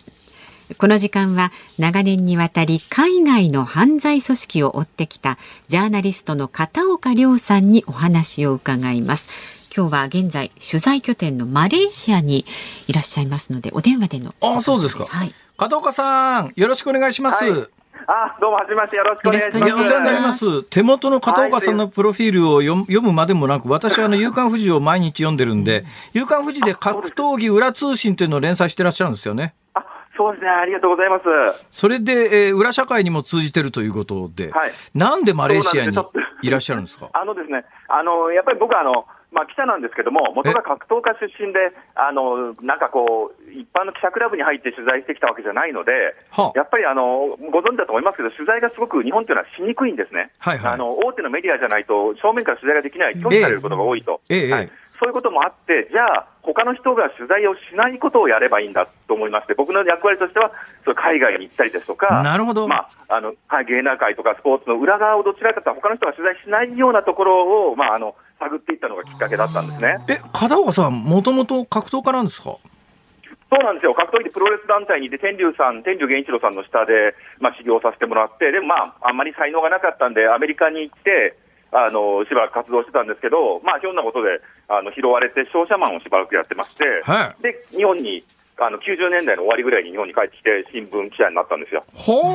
[0.79, 9.29] この時間は長年にわたり海外の犯罪組織を追ってきたジャーナリストの片岡亮さんにお話を伺います。
[9.75, 12.45] 今日は現在取材拠点のマレーシアに
[12.87, 15.03] いらっしゃいますのでお電話でのあそうですか。
[15.03, 17.67] はい、片岡さんよろしくお願いします、はい。
[18.07, 18.95] あ、どうもはじめまして。
[18.95, 19.73] よろしくお願いします。
[19.73, 20.63] お世話になります。
[20.63, 25.83] 手元の片岡さんのプロフィールを読む読むまでもなく、私はあの、夕刊富士を毎日読んでるんで、
[26.13, 29.55] 夕刊富士で格闘技裏通信というのを連載してらっしゃるんですよね。
[29.73, 29.83] あ、
[30.15, 30.49] そうですね。
[30.51, 31.23] ありがとうございます。
[31.69, 34.71] それで、えー裏社会にも通じてるということで、はい。
[34.93, 35.97] なんでマレーシアに
[36.43, 37.09] いらっしゃるんですか？
[37.13, 45.91] あのですね、あの、やっぱり僕はあの、まあ、記者なんですけども、元が格闘家出身で、あの、なんかこう、一般の記者クラブに入って取材してきたわけじゃないので、
[46.31, 46.57] はあ。
[46.57, 50.31] やっぱりあの、ご存知だと思いますけど、取材がすごく日本っていうのはしにくいんですね。
[50.39, 50.73] はいはい。
[50.73, 54.21] あの、大手のメディアじゃないと、正面から取材ができない、拒否されることが多いと。
[54.29, 54.51] ええ。
[54.51, 54.71] はい。
[54.99, 60.51] そういうこともあって、じゃあ、他の人が取材をしないことをやればいいんだと思いまして、僕の役割としては、
[60.83, 62.67] それ海外に行ったりですとか、なるほど。
[62.67, 69.97] まああのはい、芸能界とかスポーツの裏側をどちらかというと、他の人が取材しないようなところを、まあ、あの探っていったのがきっかけだったんですね。
[70.09, 72.57] え、片岡さん、もともと格闘家なんですか？
[73.49, 81.37] そうなんですよ、格闘技でプロレス団体にいて、天竜さん、天竜源一郎さんの下で、まあ、修行させてもらって、でもまあ、あんまり才能がなかったんで、アメリカに行って、
[81.71, 87.43] あのしばらく活動してたんですけど、まあ、ひょんなことであの拾われて、商社マンをしばらくやってまして、はい。
[87.43, 88.23] で日本に
[88.57, 91.83] あの90年代の終わりぐらいに日本に帰ってきて、新聞記者になったんですよ。
[91.93, 92.25] ほー。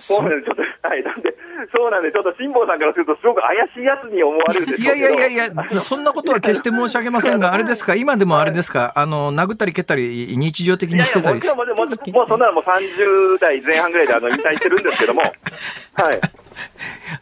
[0.00, 1.34] そうなんです、ちょっと、はい、なんで、
[1.70, 4.96] そうなんで、ちょっと辛坊さんからすると、すごく怪しいやつに思われるんですいけど。
[4.96, 11.38] やいやいやいや、そんなことは決して申し上げませんが、あれですか、今でもあれですか、あの、殴ったり蹴ったり、日常的にしてたり。
[11.38, 15.22] いやいやももちろんもうそんなのもう30代前半ぐらいであの引退してるんですけども、
[15.94, 16.20] はい。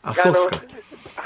[0.03, 0.72] あ、そうっすか。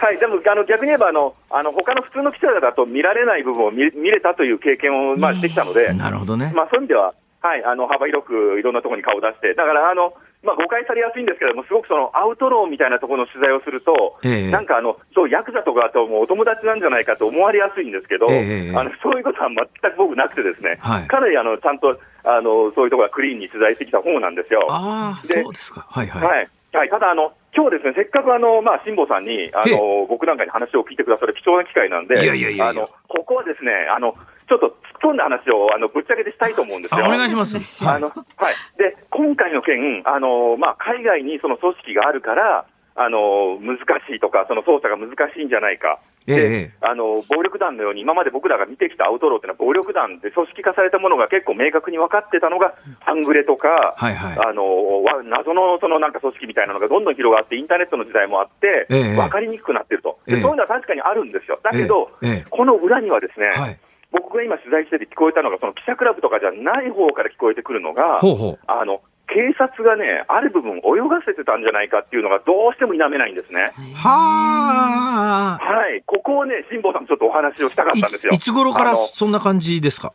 [0.07, 6.53] はい、でもあの逆に言えばあの、あの他の普通の記者だと見られない部分を見見れたという経験を、まあ、してきたので、なるほどね。
[6.55, 10.15] まあ、そういう意味では、はい、あの幅広くいろんなところに顔を出して、だからあの、
[10.47, 24.63] まあ、誤解されやすいんですけれども、すごくそのアウトローみたいなところの取材をすると、ええなんかあのそうヤクザとかともうお友達なんじゃないかと思われやすいんですけど、ええあのそういうことは全く僕なくてですね、はいかなりあのちゃんとあのそういうところはクリーンに取材してきた方なんですよ。
[24.71, 25.83] あそうですか。
[25.91, 26.23] はいはい。
[26.23, 26.49] はい。
[26.77, 34.13] はい、ただ、あの、今日ですね、せっかくあの、まあ、辛坊さんに、あえの、僕なんかに話を聞いてくださる貴重な機会なんで、いやいやいやあの、ここはですね、あの、
[34.47, 37.07] ちょっと突っ込んだ話を、あの、ぶっちゃけてしたいと思うんですあ、よ。
[37.07, 37.57] お願いします。
[37.57, 38.15] はいあの、は
[38.53, 38.55] い。
[38.77, 42.67] で、今回の件、あの、まあ、海外にその組織があるから、
[42.97, 43.79] あの、難
[44.09, 46.01] しいとか、その捜査が難しいんじゃないか。
[46.27, 54.49] ええであの暴力団のように、今まで僕らが見てきたアウトローっていうのは、暴力団で組織化されたものが結構明確に分かってたのが、半グレとか、はいはい。
[54.49, 61.61] あのわ謎のそのなんか組織みたいなのがどんどん広がって、インターネットの時代もあって、ええ分かりにくくなってると、そういうのは確かにあるんですよ。
[61.63, 62.11] だけど、
[62.51, 63.79] この裏にはですね、はい。
[64.11, 68.59] 僕が今取材してて聞こえたのが、その記者クラブとかじゃない方から聞こえてくるのが、ほうほう。
[68.67, 73.73] あの警察がね、ある部分泳がせてたんじゃないかっていうのがどうしても否めないんですね。
[73.95, 75.65] はあ。
[75.65, 78.33] はい、ここをね、辛坊さんとちょっとお話をしたかっいたんですよ。
[78.33, 80.13] ついつ頃からそんな感じですか？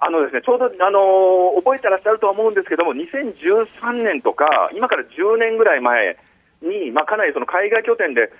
[0.00, 6.16] あのですね、ちょうど、あのー覚えてらっしゃるとは思うんですけども、2013年とか、今から10年ぐらい前
[6.62, 8.30] に、まあ、かなりその海外拠点で、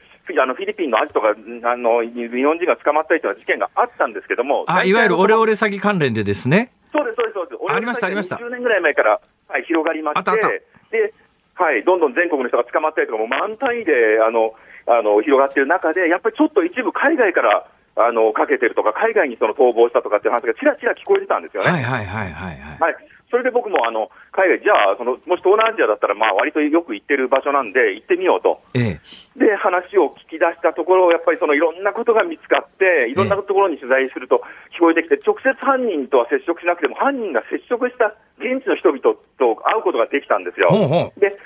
[0.40, 6.72] あのフィリピンのアジトがあの日本人が捕まったりというような事件があったんですけども、あ、いわゆるオレオレレ詐欺関連でですね。
[6.92, 11.12] そうです、そうです、そうです、ありましたありました10年ぐらい前から、はい、広がりましてあったあったで、
[11.54, 14.54] はい、どんどん全国の人が捕まったりとか、もう満単位であの
[14.88, 21.70] あの広がっている中で、やっぱりちょっと一部、海外からあのかけてるとか、海外にその逃亡したとかっていう話がちらちら聞こえてたんですよね。
[21.70, 22.80] はいはいはいはいはい。
[22.80, 22.96] はい、
[23.30, 29.38] それで僕もあの海外、じゃあその、もし東南アジアだったら、まあ割とよく行ってる場所なんで、行ってみようと、ええ。
[29.38, 34.42] で話を聞き出したところ、やっぱりそのいろんなことが見つかって、いろんなところに取材すると
[34.76, 39.00] 聞こえてきて、直接犯人とは接触しなくても、犯人が接触した現地の人々
[39.38, 40.68] と会うことができたんですよ。
[40.68, 41.36] ほうほうで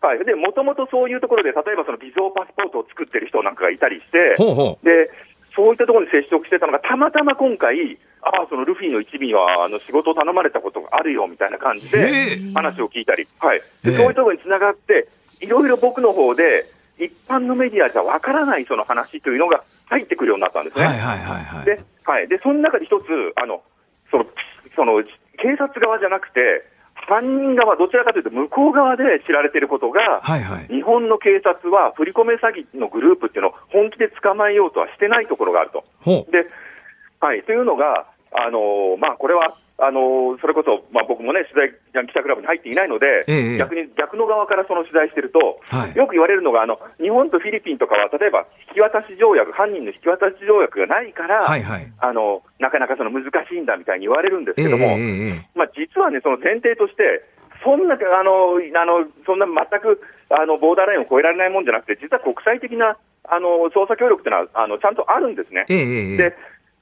[0.00, 4.84] はい、で、もともとそういうところで、例えばその偽造パスポートを作ってる人なんかがいたりして、ほうほう。
[4.84, 5.10] で、
[5.54, 11.98] そういったところに接触してたのが、たまたま今回、ああ、そのルフィの一味にはあの仕事を頼まれたことがあるよみたいな感じへで
[12.34, 15.08] え話を聞いたり、はい、でそういうところにつながって、
[15.40, 16.66] いろいろ僕の方で、
[16.98, 20.84] 一般のメディアじゃわからないその話というのが入ってくるようになったんですね。
[20.84, 21.64] はいはいはいはい。
[21.64, 23.04] で、はい、でその中で一つ、
[23.36, 23.62] あの
[24.10, 24.26] その
[24.76, 25.02] その
[25.38, 26.40] 警察側じゃなくて、
[27.06, 30.66] 犯人側、どちらかというと向こう側で知られていることが、はいはい。
[30.68, 35.84] 日本の警察は振り込め詐欺のグループっていうのを本気で捕まえようとはしてないところがあると。
[36.30, 36.46] で、
[37.20, 51.88] はい、というのが、あのーまあ、これは、あのーそれこそ、まあ、僕もね、取材、記者クラブに入っていないので、ええ逆に逆の側からその取材してると、はいよく言われるのがあの、日本とフィリピンとかは、例えば引き渡し条約、犯人の引き渡し条約がないから、はいはい。
[51.98, 57.24] あのなかなかその難しいんだみたいに言われるんですええけども、えええまあ、実はね、その前提として、
[57.64, 65.66] そんな、あの、あの、そんな全く、あの、ボーダーラインを越えられないもんじゃなくて、実は国際的な、あの、捜査協力っていうのは、あの、ちゃんとあるんですね。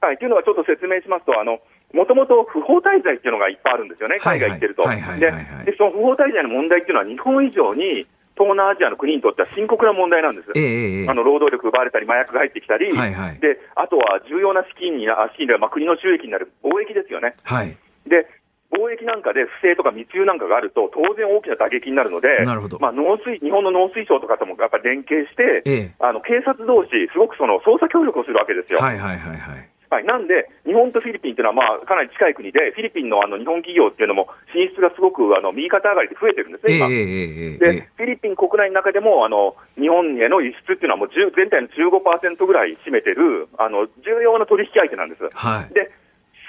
[0.01, 1.59] はい、というのはちょっと説明しますと、あの、
[1.93, 4.83] もともと不法滞在っていうのがいっぱいあるんですよね、海外行ってると。
[4.83, 8.05] でその不法滞在の問題っていうのは、日本以上に
[8.39, 10.51] 東南アジアの国にとっては深刻な問題なんです。
[10.55, 17.33] ええええええあの労働力奪われたり、麻薬が入ってきたり、はいはいであとは重要な資金に資金ではまあ国の収益になる貿易ですよね。
[17.43, 17.75] はい。
[18.07, 18.29] で
[18.69, 28.79] 貿易なんかで不正とか密輸なんかがあると、当然大きな打撃になるので、なるほどまあ、農水日本の農水省とかともやっぱり連携して、ええあの警察同士、すごくその捜査協力をするわけですよ。
[28.79, 29.69] はいはいはいはい。
[29.89, 36.85] はい、なんで、日本とフィリピンというのは、まあ、かなり近い国で、フィリピンのあの日本企業っていうのも、進出がすごくあの右肩上がりで増えてるんですね、今。
[36.85, 45.23] ええええええでえフィリピン国内の中でもあの日本への輸出っていうのはもう10全体の15%ぐらい占めてるあの重要な取引相手なんです。
[45.23, 45.73] えはい。
[45.73, 45.91] で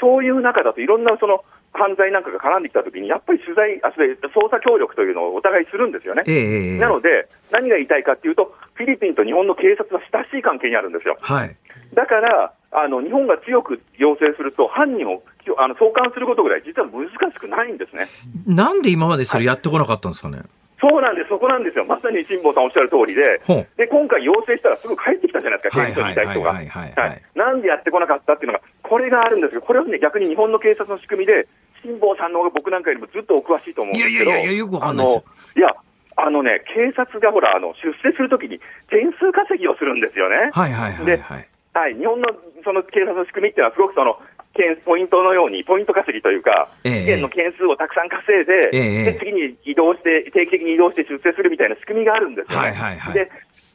[0.01, 6.25] そういう中だといろんなその犯罪なんかが絡んできたときに、やっぱり取材あ、それ捜査協力というのをお互いするんですよね。
[6.27, 11.17] ええええなので、何が言いたいかっていうと、フィリピンと日本の警察は親しい関係にあるんですよ。
[11.21, 11.57] はい。
[11.95, 15.23] だから、あの日本が強く要請すると、犯人を
[15.59, 18.07] あの送還することぐらい、実は難しくないんですね。
[18.47, 20.43] なんで今までそれやってこなかったんですかね？
[20.81, 23.43] そうなんです、そこなんですよ、まさに辛坊さんおっしゃる通りで、
[23.77, 26.53] で今回、要請したらすぐ帰ってきたじゃないですか、はい検挙にいた人が。
[26.53, 31.49] はいはいはいはいはいなんでやってこなかったっていうのが、これがあるんですけど、これはね、逆に日本の警察の仕組みで、
[31.83, 35.77] 辛坊さんの方が僕なんかよりもずっとお詳しいと思うんですけど、いやいやいやよくわかんないですよあのいや、
[36.17, 40.49] あのね、警察がほら、あの出世するときに点数稼ぎをするんですよね。
[40.53, 41.49] はいはいはいではい。
[41.73, 42.29] はい、日本の
[42.65, 44.19] その警察の仕組みっていうのは、すごくその、
[44.55, 52.69] 件ポイントのように、ポイント稼ぎというか、ええ事件の件数をたくさん稼いで、ええで次に移動して、定期的に移動して出世するみたいな仕組みがあるんですよね。
[52.69, 53.31] はいはいはいで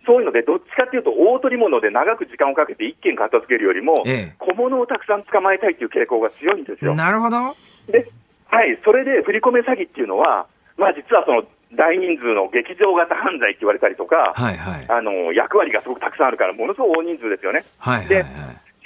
[0.06, 6.94] そういうので、どっちかっていうと、大取り物で長く時間をかけて一件片付けるよりも、ええ小物をたくさん捕まえたいっていう傾向が強いんですよ。
[6.94, 7.56] なるほど。
[7.90, 8.06] で、
[8.46, 10.46] はい、それで振り込め詐欺っていうのは、
[10.78, 11.44] まあ実はその
[11.76, 14.86] 大人数の劇場型犯罪って言われたりとか、はいはい。
[14.90, 17.62] あの役割がすごくたくさんあるから、ものすごく大人数ですよね。
[17.62, 18.32] ではいはいはい。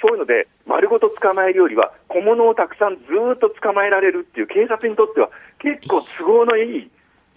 [0.00, 5.28] そういうので、丸ごと捕まえるよりは、小物をたくさんずーっと捕まえられるっていう、警察にとっては
[5.58, 6.90] 結構都合のいい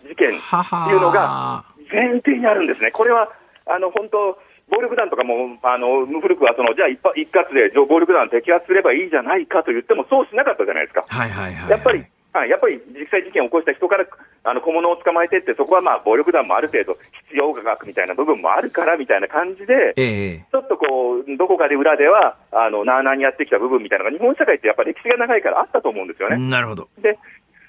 [0.08, 2.92] 事件ってははいうのが前提にあるんですね。
[2.92, 3.32] これは
[3.66, 4.40] あの本当
[4.70, 11.04] 暴力団とかもあの古くはそのじゃあ一発一括で暴力団を摘発すればいいじゃないかと言ってもそうしなかったじゃないですか。
[11.08, 11.70] はいはいはい。
[11.70, 12.04] やっぱり、
[12.34, 14.06] はい、やっぱり実際事件を起こした人から
[14.44, 16.98] あの小物を捕まえてって、そこはまあ暴力団もある程度
[17.30, 26.38] 必要額みたいな部分もあるからみたいな感じで、ええちょっとこう、どこかで裏では、あの、なあなあにやってきた部分みたいなのが、日本社会ってやっぱり歴史が長いからあったと思うんですよね。
[26.38, 26.90] なるほど。
[26.98, 27.20] で、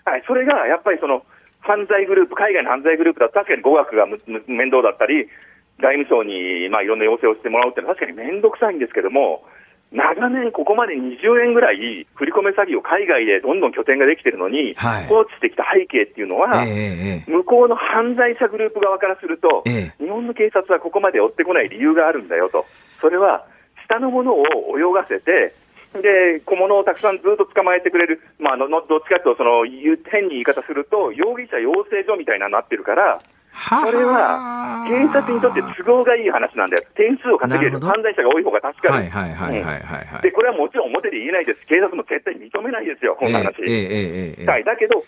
[0.06, 1.24] はい、それがやっぱりその、
[1.60, 5.28] 犯罪グループ、海外の犯罪グループだと確かに語学がむむ面倒だったり、
[5.80, 9.44] 外務省に、まあ、いろんな要請をしてもらうっていうのは確かに面倒くさいんですけども、
[9.92, 15.06] 長年ここまで20年ぐらい振り込め詐欺を海外でどんどん拠点ができてるのに、はい。
[15.06, 16.66] 放置してきた背景っていうのは、
[17.26, 20.04] 向こうの犯罪者グループ側からすると、ええ。
[20.04, 22.66] 日本の警察はここまで追ってこない理由があるんだよと、
[23.00, 23.46] それは
[23.86, 24.44] 下のものを
[24.78, 25.54] 泳がせて、
[26.02, 29.64] で小物をたくさんずっと捕まえてくれる、まあ、あののどっちかというとその、
[30.10, 33.22] 変に言い方すると、容疑者養成所みたいなのになってるから、
[33.54, 39.04] これは警察にとって都合がいい話なんだよ、点数を稼げる、犯罪者が多い方が助かる、
[40.22, 43.62] でこれはもちろん表で言えないです、警察も絶対認めないですよ、こんな話。
[43.62, 45.04] えええ、だけど、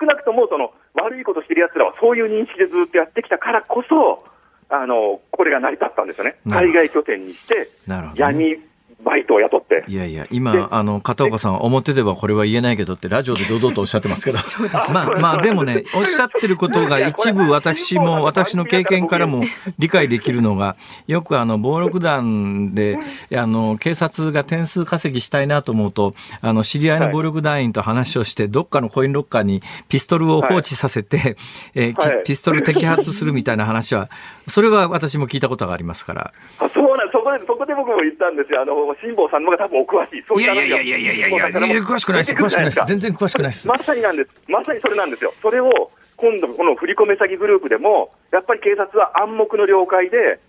[0.00, 4.24] 少なくともその悪いことしてるやつらはそういう認識でずっとやってきたからこそ、
[4.70, 7.68] あのこれが成り立ったんですよね、海外拠点にして、
[8.14, 8.56] 闇
[9.04, 9.84] バイトを雇って。
[9.86, 14.38] いやいや、で今、あの、片岡さんは表ではこれは言えないけどって、ラジオで堂々とおっしゃってますけど。
[14.92, 19.44] まあ、まあ、でもね、おっしゃってることが一部私も、私の経験からも
[19.78, 20.76] 理解できるのが、
[21.06, 22.98] よくあの、暴力団で、
[23.34, 31.36] あの、警察が点数稼ぎしたいなと思うと、あの、知り合いの暴力団員と話をして、どっかのコインロッカーにピストルを放置させて、
[31.74, 32.22] えーきはい。
[32.24, 34.08] ピストル摘発するみたいな話は、
[34.46, 36.32] それは私も聞いたことがありますから。
[36.58, 42.34] あそうなんそこでそこで僕も言ったんですよ、あの辛坊さんの方が多分お詳しい、そういいう話がやいやいやいやいやいや詳しくないです。
[42.34, 42.84] 詳しくないです。
[42.86, 43.68] 全然詳しくないです。
[43.68, 50.40] まさになんです、まさにそれなんですよ、それを今度、この振り込め詐欺グループでも、やっぱり警察は暗黙の了解で、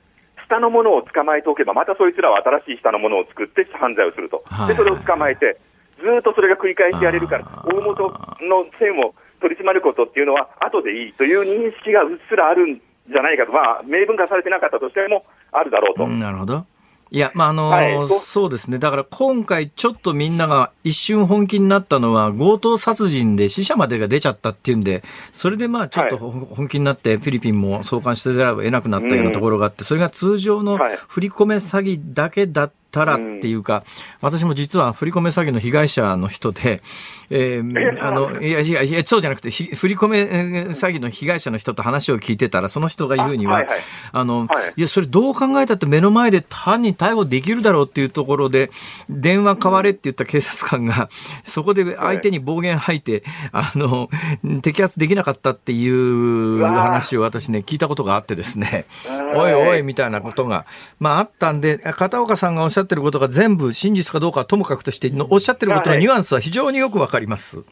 [0.49, 5.57] 下のものを捕まえておけば、またそいつらは新しい下のものを作って犯罪をすると、はいでそれを捕まえて、
[6.01, 8.09] ずーっとそれが繰り返しやれるから、大元
[8.41, 16.05] の線を取り締まることっていうのは、後でいいという認識がうっすらあるんじゃないかと、まあ、明文化されてなかったとしても、あるだろうと。
[16.05, 16.65] うんなるほど。
[17.11, 18.07] いや、まあ、あのはい。
[18.07, 18.77] そうですね。
[18.77, 30.97] だから今回ちょっとみんなが一瞬本気になったのは強盗殺人で死者までが出ちゃったっていうんで、それでまあちょっと本気になってフィリピンも送還してざるを得なくなったようなところがあって、それが通常のはい。
[31.07, 33.83] 振り込め詐欺だけだったらっていうか、
[34.21, 36.81] 私も実は振り込め詐欺の被害者の人で、
[37.29, 43.79] えー あの、いやいやいや、そうじゃなくて、ひ振り込めえー詐欺の被害者の人と話を聞いてたら、その人が言うには、あはいはい。
[44.11, 44.73] あの、はい。
[44.75, 48.71] いや、それどう考えたって目の前で犯人逮捕できるだろうっていうところで、
[49.09, 51.09] 電話代われって言った警察官が、
[51.43, 54.09] そこで相手に暴言吐いて、あの、
[54.43, 60.65] 摘発できなかったっていう話を私ね、聞いたことがあってですね、はいおいおいみたいなことが、
[60.99, 67.63] まああったんで、片岡さんがおっしゃってることが全部真実かどうかはともかくとして、おっしゃってることのニュアンスは非常によくわかります。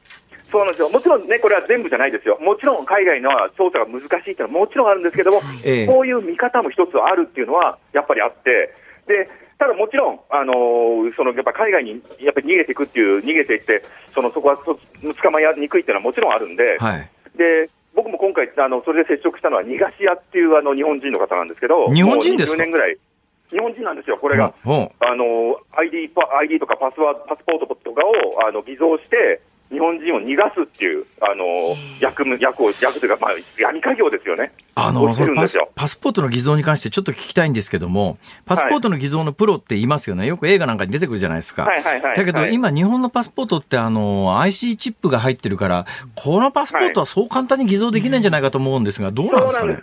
[0.49, 0.89] そうなんですよ。
[0.89, 2.37] もちろんね、これは全部じゃないですよ。
[2.39, 8.73] もちろん海外の捜査が難しいっていうのはもちろんあるんですけども、ええこういう見方も一つあるっていうのはやっぱりあって、
[9.07, 9.29] で、
[9.59, 13.83] ただもちろん、あのーそのやっぱ海外にやっぱり逃げていくっていう、逃げていって、
[14.13, 14.79] そのそこはそ
[15.21, 17.09] 捕まえにくいっていうのはもちろんあるんで、はい。
[17.37, 22.63] で僕も今回、あのそれで接触したのは、逃がし屋っていうあの日本人の方なんですけど、日本人ですか？
[22.63, 22.97] もう20年ぐらい、
[23.51, 24.53] 日本人なんですよ、これが。
[24.65, 35.69] うんうんあの ID, パ ID とかパスワードパスポートとかをあの偽造して、日本人を逃がすっていう、あの役務役を、役というか、まあ、闇稼業ですよね、あの、パスるんですよ。
[35.75, 40.25] パスポートの偽造に関してちょっと聞きたいんですけども、パスポートの偽造のプロって言いますよね。
[40.25, 41.63] よく映画なんかに出てくるじゃないですか。
[41.63, 45.85] はいはいはいだけどはい今日本のパスポートってあの、IC チップが入ってるから、
[46.15, 49.79] このパスポートはそう簡単に偽造できないんじゃないかと思うんですが、どうなんですかね？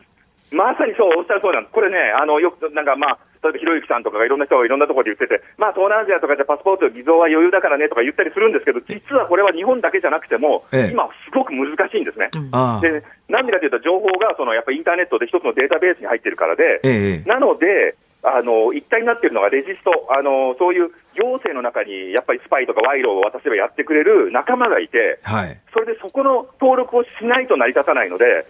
[0.52, 1.72] まさにそう、おっしゃるそうなんです。
[1.74, 12.32] これね、あのよく、なんかまあ、例えばひろゆきさんとかがいろんな人がいろんなところで言ってて、まあ、東南アジアとかじゃパスポート偽造は余裕だからねとか言ったりするんですけど、実はこれは日本だけじゃなくても、ええ今、すごく難しいんですね。
[12.32, 25.61] でなんでかというと、情報がそのやっぱりインターネットで一つのデータベースに入ってるからで、ええなので、あの一体になっているのがレジストあの、そういう行政の中にやっぱりスパイとか賄賂を渡せばやってくれる仲間がいて、はい。
[25.72, 28.47] それでそこの登録をしないと成り立たないので、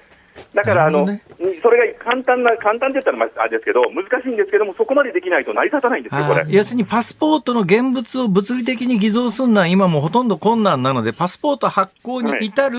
[0.52, 1.20] だからあの、なる
[1.62, 6.44] それが簡単な、簡単って言ったらまああれですけど、難しいんですけども、そこまでできないと成り立たないんですよ、これあ。
[6.48, 12.78] 要するにパスポートの現物を物理的に偽造するのは今もほとんど困難なので、パスポート発行に至る、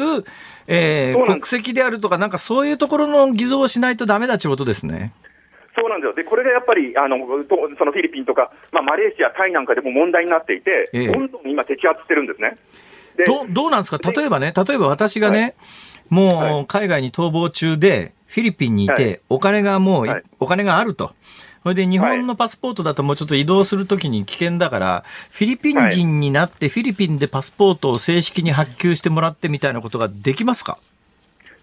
[0.67, 5.11] えーそうなんで国籍であるとか、なんかそういうところの偽造をしないとダメだってことですね。
[5.77, 6.13] そうなんですよ。
[6.15, 12.55] で、これがやっぱり、あの、とそのフィリピンとか、まあ、マレーシア、タイなんかでも問題になっていて、ええどんどん今摘発してるんですね。
[13.17, 14.11] でどどうなんですか？
[14.11, 15.55] 例えばね、例えば私がね、
[16.09, 21.13] もう海外に逃亡中で、フィリピンにいて、はいお金がもうお金があると。
[21.63, 30.77] それで日本のパスポートだともうちょっと移動するときに危険だから、フィリピン人になってフィリピンでパスポートを正式に発給してもらってみたいなことができますか？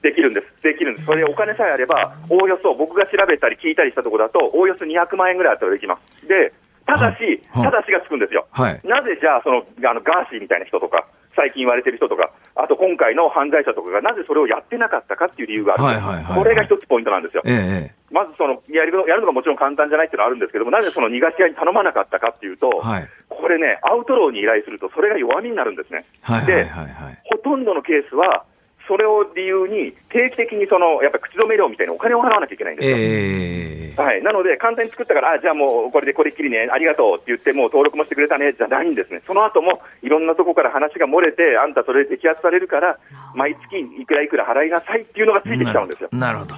[0.03, 0.63] できるんです。
[0.65, 1.07] できるんです。
[1.07, 6.27] それでお金さえあれば、おおよそ僕が調べたり聞いたりしたところだと、おおよそ200万円ぐらいあったらできます。
[6.27, 6.53] で、
[6.95, 8.47] ただし、はいただしがつくんですよ。
[8.51, 17.43] はいなぜじゃあ、その、あの、ガーシーみたいな人とか、最近言われてる人とか、あと今回の犯罪者とかがなぜそれをやってなかったかっていう理由があるはいはいはいはいこれが一つポイントなんですよ。
[17.47, 26.05] ええまずそのやるのやるのがもちろん簡単じゃないっていうのはあるんですけども、なぜその逃がし屋に頼まなかったかっていうと、はいこれね、アウトローに依頼すると、それが弱みになるんですね。
[26.21, 27.19] はいはいではいはい。
[27.25, 28.45] ほとんどのケースは、
[28.89, 32.97] それを理由に、定期的にそのやっぱり口止め料みたいにお金を払わなきゃいけないんですよ。
[32.97, 42.99] ええはい、なので、簡単に作ったから、あじゃあもうこれでこれっきりね、ありがとうって言って、もう登録もしてくれたねじゃないんですね、その後もいろんなとこから話が漏れて、あんたそれで摘発されるから、
[43.35, 46.09] 毎月いくらいくら払いなさいっていうのがついてきちゃうんですよ。
[46.13, 46.55] なるほど。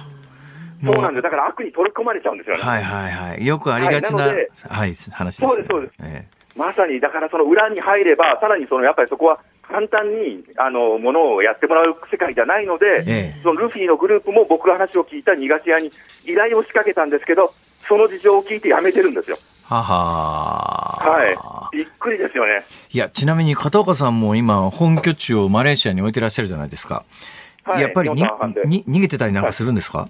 [0.83, 2.61] そうなんですだから悪に取り込まれちゃうんですよね。
[2.61, 3.45] はいはいはい。
[3.45, 5.47] よくありがちな、ははいい、なので話です、ね。
[5.47, 15.91] そうですそうですえまさに、だからその裏に入れば、さらにそのやっぱりそこは簡単にあのものをやってもらう世界じゃないので、ええそのルフィのグループも僕が話を聞いた逃がし屋に
[16.25, 17.53] 依頼を仕掛けたんですけど、
[17.87, 19.37] その事情を聞いてやめてるんですよ。
[19.39, 22.65] えはははい、びっくりですよね。
[22.91, 27.03] いや、ちなみに片岡さんも今、本拠地をマレーシアに置いてらっしゃるじゃないですか。
[27.63, 28.21] はいやっぱりに
[28.65, 30.07] に逃げてたりなんかするんですか、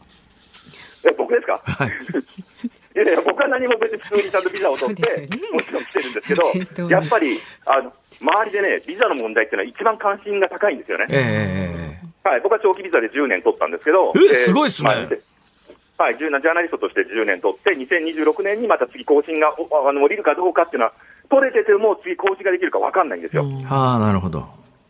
[1.05, 1.91] え僕ですか、はい。
[2.95, 11.07] いやいや、僕は何も別に普通にちゃんとビザを取って、ねもちろん来てるんですけど、にやっぱりあの周りでね、ビザの問題っていうのは一番関心が高いんですよね。
[11.09, 20.93] ええはい、僕は長期ビザで10年取ったんですけど、えすごいっすねまあはい、10年ジャーナリストとして10年取って、2026年にまた次更新がおあの降りるかどうかっていうのは、
[21.29, 23.43] 取れてても次更新ができるか分かんないんですよ。
[23.63, 24.45] はあ、なるほど。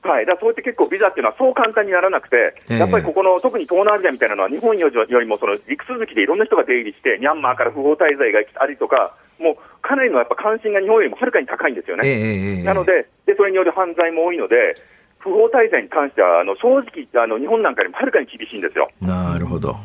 [0.06, 12.08] はい、だからそうやって結構ビザっていうのはそう簡単にならなくて、ええやっぱりここの特に東南アジアみたいなのは日本よりもその陸続きでいろんな人が出入りして、ミャンマーから不法滞在が来たりとか、もうかなりのやっぱ関心が日本よりもはるかに高いんですよね。
[12.08, 14.78] ええええなのでで、それによる犯罪も多いので、
[15.18, 18.88] 不法滞在に関してはあの正直あの、日本なんかよりもはるかに厳しいんですよ。
[19.02, 19.76] なるほど。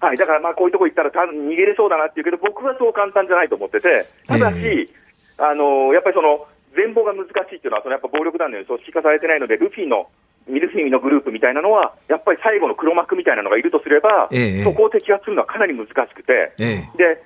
[0.00, 4.88] はい、だからまあこういうとこ行ったら多分逃げれそうだなっていうけど、僕はそう簡単じゃないと思ってて、ただし、え
[5.38, 10.10] あのやっぱりその全貌が難しいっていうのは、そのやっぱ暴力団のように組織化されてないので、ルフィの
[10.46, 17.22] ミルフィのグループみたいなのは、やっぱり最後の黒幕みたいなのがいるとすれば、ええそこを摘発するのはかなり難しくて、えで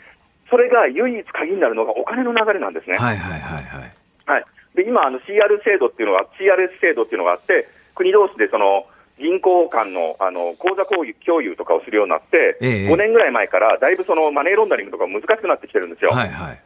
[0.50, 2.96] それが唯一鍵になるのがお金の流れなんですね。
[2.98, 3.92] えはいはいはいはい。
[4.26, 4.44] はい、
[4.74, 8.86] で今あの、CR 制度っていうのが、CRS 制度っていうのがあって、国同士でその
[9.18, 16.12] 銀行間のあの口座共有共有とかをするようになって、ええ5年ぐらい前からだいぶそのマネーロンダリングとか難しくなってきてるんですよ。
[16.12, 16.60] はいはい。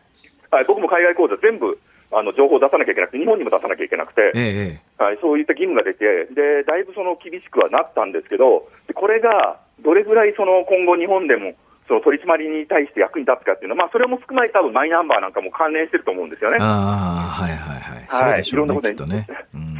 [0.50, 1.80] はい、僕も海外口座全部
[2.12, 6.04] あの情報を出さなきゃいけなくて、日本にも出さなきゃいけなくて、ええはい、そういった義務が出て
[6.34, 11.54] で、だいぶその厳しくはなったんですけど、でこれがどれぐらいその今後、日本でも
[11.88, 16.58] その取り締まりに対して役に立つかっていうのは、まあ、それも含まれて、多分マイナンバーなんかも関連してると思うんですよね。
[16.60, 18.02] ああ、はいはいはい。
[18.32, 19.00] はい、いろんなことにつ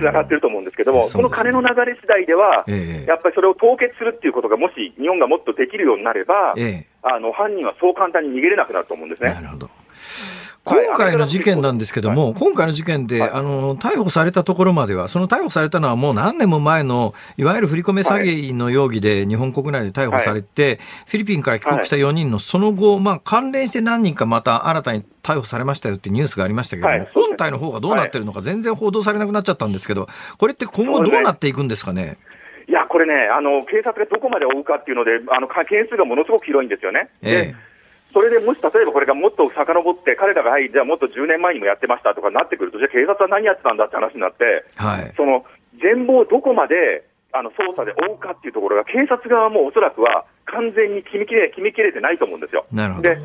[0.02, 9.34] ながってると思うんですけども、そねこの金の流れ次第では、ええやっぱりそれを凍結するっていうことが、もし日本がもっとできるようになれば、ええあの犯人はそう簡単に逃げれなくなると思うんですね。
[9.34, 9.70] なるほど。
[10.64, 13.30] 今回の事件なんですけども、今回の事件で、はい。
[13.32, 27.08] あの、逮捕されたところまでは、その逮捕されたのはもう何年も前の、いわゆる振り込め詐欺の容疑で日本国内で逮捕されて、フィリピンから帰国した4人のその後、まあ関連して何人かまた新たに逮捕されましたよってニュースがありましたけども、はい。
[27.12, 30.06] 本体の方がどうなってるのか全然報道されなくなっちゃったんですけど、
[30.38, 32.18] これって今後どうなっていくんですかね？
[32.68, 37.08] いや、これね、あの警察がどこまで追うかっていうので、あのか件数がものすごく広いんですよね。
[37.20, 37.54] でえ
[38.12, 45.12] それでもし例えばこれがもっと遡って、彼らが、はい、じゃあもっと10年前にもやってましたとかなってくると、じゃあ警察は何やってたんだって話になって、えはい。
[45.16, 45.44] その
[45.80, 52.64] 全貌をどこまであの捜査で追うかっていうところが、警察側もおそらくは完全に決めきれ決めきれてないと思うんですよ。
[52.70, 53.08] なるほど。
[53.08, 53.16] で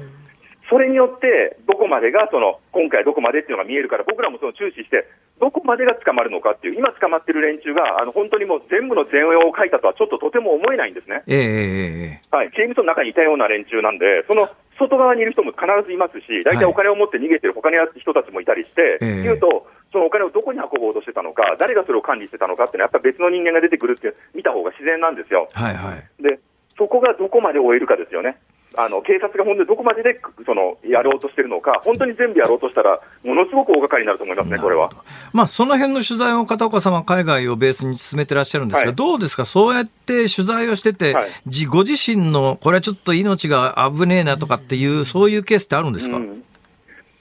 [0.69, 5.07] それによって、どこまでがその今回どこまでっていうのが見えるから、僕らもその注視して、
[5.39, 11.23] どこまでが捕まるのかっていう、今捕まってる連中が、あの本当にもう全部の全容を書いたとは、ちょっととても思えないんですね。
[11.27, 25.47] ええええはい、刑務所の中にいたような連中なんで、その外側にいる人も必ずいますし、大体お金を持って逃げてる他の人たちもいたりして、ええ言うと、そのお金をどこに運ぼうとしてたのか、誰がそれを管理してたのかっていうのは、やっぱ別の人間が出てくるって見た方が自然なんですよ。
[25.53, 26.23] はいはい。
[26.23, 26.39] で、
[26.77, 28.37] そこがどこまで終えるかですよね。
[28.77, 34.91] あの警察が本当にどこまででそのやろうとしてるのか、本当に全部やろうとしたら、ものすごく大掛かりになると思いますね、これは。
[35.33, 38.95] まあ、その辺の取材を片岡さんは海外をベースに進めてらっしゃるんですが、はい。
[38.95, 41.27] どうですか、そうやって取材をしてて、はい。
[41.47, 46.43] じご自身の、これはちょっと命が危ねえなとかっていう、そういうケースってあるんですか、うん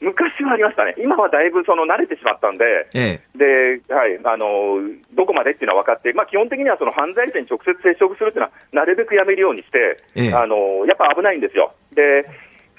[0.01, 4.77] 昔はありましたね、今はだいぶその慣れてしまったんで、えで、はい、あの、
[5.17, 10.35] どこまでっていうのは分かって、まあ基本的にはその犯罪者に直接接触するっていうのは、なるべくやめるようにして、ええ。
[10.35, 11.73] あの、やっぱ危ないんですよ。
[11.95, 12.29] で、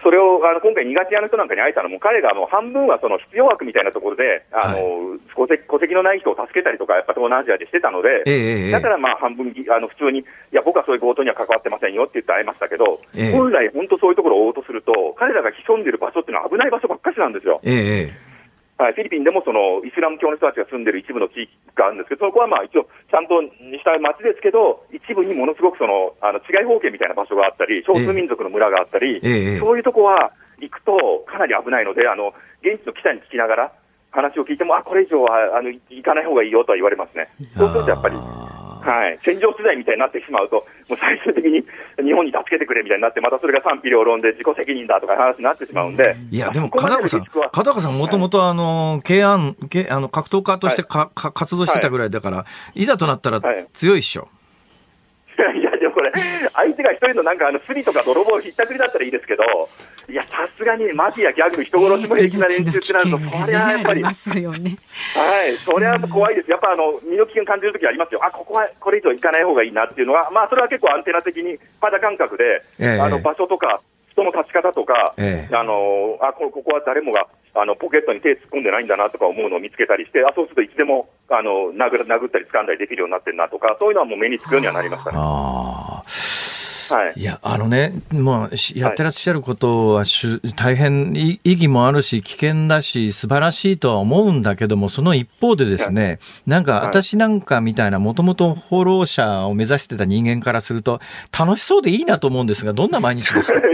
[0.04, 13.32] それを、あの、今回苦手屋の人なんかに会えたのも、彼がもう半分はその必要枠みたいなところで、あの、戸籍戸籍のない人を助けたりとか、やっぱ東南アジアでしてたので、えだからまあ半分、あの、普通に、いや、僕はそういう強盗には関わってませんよって言って会えましたけど、ええ。
[13.32, 17.60] 本来本当そういうところを追おうとすると、彼らが潜んでる場所っていうのは危ない場所ばっかしなんですよ。
[17.64, 18.27] えええ
[18.78, 23.50] はい、フィリピンでもそのイスラム教の人たちが住んでる一部の地域があるんですけど、そこはまあ一応、ちゃんとし
[23.82, 29.60] た町ですけど、一部にものすごくそのあの治外法権みたいな場所があったり、少数民族の村があったり、ええ。
[29.60, 30.30] そういうとこは
[30.62, 33.74] 行くとかなり危ないので、あの現地の記者に聞きながら、
[34.12, 37.34] 話を聞いても、あこれ以上はあの行かない方がいいよとは言われますね。
[37.58, 41.60] そうするとやっぱり、あはい、戦場取材みたいになってしまうと、もう最終的に
[42.00, 52.86] 日本に助けてくれみたいになって、またそれが賛否両論で自己責任だとかいう話になってしまうんで、いや、でも、片岡さん、片岡さん、もともと、あの、慶安、けあの、格闘家としてか、か活動してたぐらいだから、い。
[52.86, 53.68] ざとなったらはい。
[53.74, 54.30] 強いっしょ。
[55.38, 56.12] いや、でもこれ、
[56.54, 59.44] 相手が一人のなんか、あの、スリとか泥棒ひったくりだったらいいですけど、
[60.10, 64.78] いや、さすがにマフィア、ギャグ、人殺しも平気な連中ってなると、そりゃやっぱり、はい、すよね。
[65.58, 66.52] それは怖いです。
[66.52, 68.20] やっぱ、あの、身の危険感じるときありますよ。
[68.24, 85.18] あ、ここはこれ以上行かない方がいいなっていうのは、まあ、それは結構アンテナ的に肌感覚で、ええあの、場所とか、人の立ち方とか、ええあの、あ、こここは誰もが、あの、ポケットに手突っ込んでないんだなとか思うのを見つけたりして、あ、そうするといつでも、あの、殴殴ったり掴んだりできるようになってるなとか、そういうのはもう目につくようにはなりましたね。
[86.94, 87.04] ああ。
[87.06, 87.14] はい。
[87.18, 101.00] いや、あのね、まあ、しやってらっしゃることはしゅ、大変い意義もあるし、危険だし、素晴らしいとは思うんだけども、その一方でですね、なんかはい私なんかみたいな、もともと放浪者を目指してた人間からすると、
[101.38, 103.60] 楽しそうでいいなと思うんですが、どんな毎日ですか？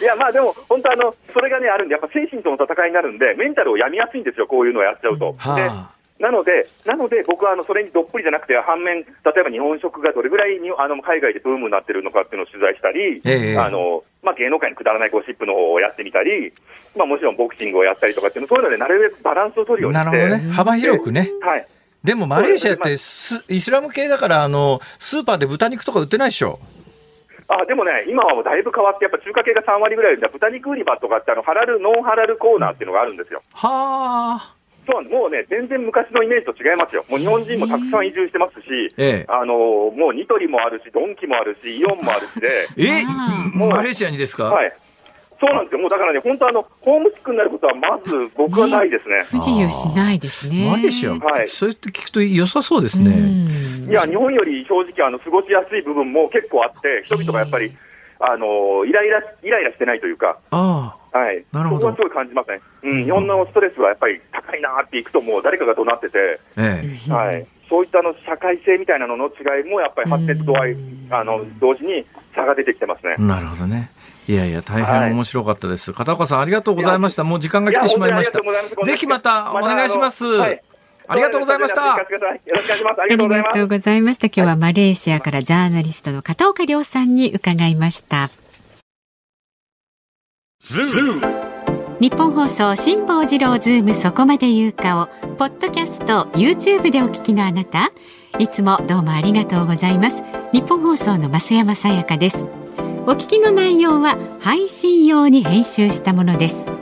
[0.00, 5.34] いや、まあでも、本当あの、それがね、あるんで、やっぱ精神との戦いになるんで、メンタルを病みやすいんですよ、こういうのをやっちゃうと。
[5.54, 5.90] では
[6.22, 16.52] なので、なので僕はあのそれにどっぷりじゃなくて、反面、例えば日本食がどれぐらいにあの海外でブームになってるのかっていうのを取材したり、ええあのまあ、芸能界にくだらないゴシップの方をやってみたり、
[16.96, 20.04] まあ、もちろんボクシングをやったりとかっていうの、そういうのでなるべくバランスを取るようにして。
[20.04, 20.52] なるほどね。
[20.52, 21.32] 幅広くね。
[21.42, 21.66] はい
[22.04, 26.58] でもマレーシアってスイスラム系だから、あの、スーパーで豚肉とか売ってないでしょ。
[27.46, 33.40] あでもね、今はもうだいぶ変わって、やっぱ中華系が3割ぐらいで、豚肉売り場とかってあの、ハラル、ノンハラルコーナーっていうのがあるんですよ。
[33.52, 34.61] はあ。
[34.86, 37.04] そうもうね、全然昔のイメージと違いますよ。
[37.08, 39.54] もう日本人もたくさん移住してますし、ええあの
[39.94, 43.04] もうニトリもあるし、ドンキもあるし、イオンもあるしで、 え？
[43.06, 44.72] あマレーシアにですか、はい。
[45.40, 45.80] そうなんですよ。
[45.80, 49.24] もうだからね、本当あの、ホームシックになることはまず僕はないですね。
[49.28, 50.68] 不自由しないですね。
[50.70, 53.10] マレーシア、はいそうやって聞くと良さそうですね。
[53.10, 57.72] うんいや、日本より正直、あの、過ごしやすい部分も結構あって、人々がやっぱり、
[58.24, 61.44] あの、イライラ、イライラしてないというか、あはい。
[61.52, 62.60] なるほどそこはすごい感じますね。
[62.84, 67.12] うん、日本のストレスはやっぱり高いなっていくと、もう誰かが怒鳴ってて、あ、ええ。
[67.12, 67.46] はい。
[67.68, 70.76] そういったあの、社会性みたいなのの違いも、やっぱり発展と度合い、
[71.10, 73.16] あの、同時に差が出てきてますね。
[73.18, 73.90] なるほどね。
[74.28, 75.92] いやいや、大変面白かったです。
[75.92, 77.24] 片岡さん、ありがとうございました。
[77.24, 80.24] もう時間が来てしまいましたますぜひまたお願いします。
[80.24, 80.71] また
[81.08, 81.80] ありがとうございました。
[81.80, 83.00] よろしくお願いします。
[83.00, 83.62] ありがとうございますりがと。
[83.64, 84.26] うございました。
[84.26, 88.30] 今日はマレーシアからジャーナリストの片岡亮さんに伺いました。
[92.00, 97.92] 日本放送辛坊治郎ズームそこまで言うかをポッドキャスト YouTube でお聞きのあなた
[98.38, 100.22] いつもどうもありがとうございます
[100.52, 102.44] 日本放送の増山さやかです
[103.06, 106.81] お聞きの内容は配信用に編集したものです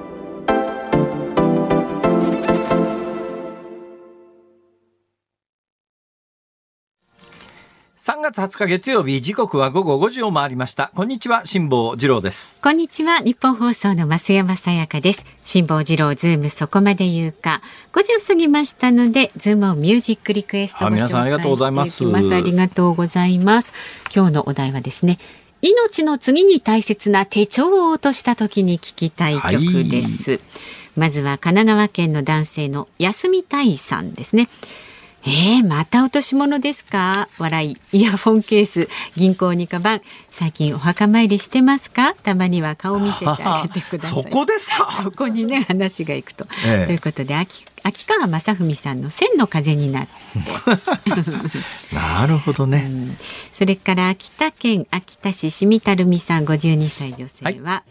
[8.01, 10.89] 3月20日月曜日時刻は午後5時を回りました。
[10.95, 12.59] こんにちは辛坊治郎です。
[12.59, 15.23] こんにちはニッポン放送の増山さやかです。
[15.45, 17.61] 辛坊治郎ズームそこまで言うか。
[17.93, 22.03] 5時を過ぎましたのでズームオンミュージックリクエストご紹介していきますありがとうございます。
[22.03, 23.73] ありがとうございます。
[24.15, 25.19] 今日のお題はですね
[25.61, 30.39] 命の次に大切な手帳を落とした時に聞きたい曲です、はい、
[30.95, 34.49] まずは神奈川県の男性の休みたいさんですね
[35.23, 37.27] えー、また落とし物ですか？
[37.37, 37.77] 笑い。
[37.91, 40.01] イヤホンケース、銀行にカバン。
[40.31, 42.15] 最近お墓参りしてますか？
[42.15, 44.23] たまには顔見せてあげてください。
[44.23, 44.91] そこですか？
[45.03, 46.47] そこにね、話がいくと。
[46.65, 50.11] ええ、ということで、秋秋川雅文さんの千の風になって。
[51.95, 53.17] なるほどね、うん、
[53.53, 57.83] それから秋田県秋田市しみたるみさん52歳女性は、はい、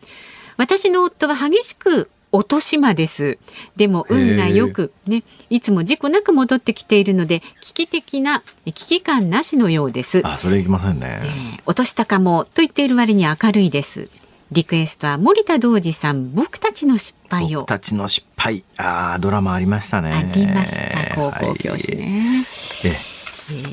[0.57, 3.39] 私の夫は激しく落とし間です。
[3.77, 10.23] でも運がよくね、いつも事故なく戻ってきているので危機的な危機感なしのようです。
[10.25, 14.09] あ、それいきませんね、えー、落としたかもと言っている割に明るいです。
[14.53, 17.61] リクエストは森田童子さん僕たちの失敗を。
[17.61, 18.65] 僕たちの失敗。
[18.77, 20.13] ああドラマありましたね。
[20.13, 21.15] ありました。
[21.15, 22.45] 高校教師ね、
[22.83, 22.97] はい、え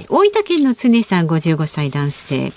[0.04, 2.54] ー、大分県の常さん55歳男性。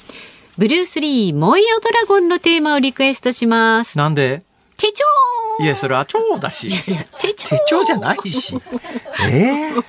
[0.58, 3.96] ブルース・リー燃えよドラゴンのテーマをリクエストします。
[3.96, 4.42] なんで？
[4.76, 5.04] 手帳
[5.60, 6.72] いやそれは超だし
[7.18, 8.56] 手帳手帳じゃないし
[9.30, 9.84] えー、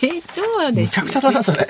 [0.00, 1.66] 手帳は、ね、めちゃくちゃだなそれ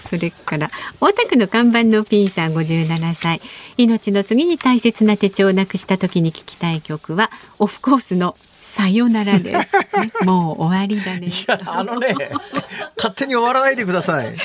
[0.00, 3.40] それから大田区の看板のピンさん57歳
[3.76, 8.36] 命の次に大切な手帳をなくした時に聞きたい曲はオフコースの
[8.66, 9.68] さよならです、ね、
[10.24, 11.28] もう終わりだね。
[11.28, 12.14] いや、あのね、
[12.96, 14.36] 勝手に終わらないでください。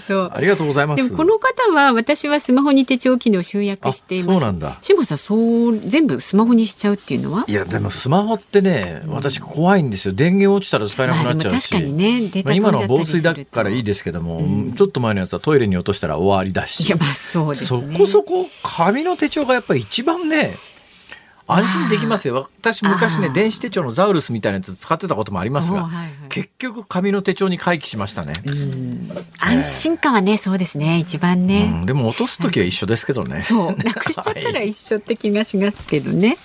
[0.00, 0.32] そう。
[0.34, 1.04] ありがとうございます。
[1.04, 4.26] でもこの方は私はスマホに手帳機能集約しています。
[4.32, 4.78] そうなんだ。
[4.80, 5.36] 志麻さん、そ
[5.70, 7.44] う全部スマホにしちゃうっていうのは？
[7.46, 10.14] いや、でもスマホってね、私怖いんですよ。
[10.14, 11.68] 電源落ちたら使えなくなっちゃうし。
[11.68, 16.84] 確かにね、まあ、今の防水だからいいですけども、うん、ちょっと前のやつはトイレに落としたら終わりだし。
[16.84, 17.96] いや、まあそうですね。
[17.96, 20.54] そこそこ紙の手帳がやっぱり一番ね。
[21.48, 22.48] 安心できますよ。
[22.60, 28.34] 私昔ね電子手帳のザウルスみたいなやつ使ってたこともありますが、はいはい、結局紙の手帳に回帰しましたね。
[29.38, 33.76] 安心感はねそうですね一番ね、うん、でも落とす時は一緒ですけどね、はい、そう。
[33.84, 36.36] なくしちゃったら一緒って気がしますけどね、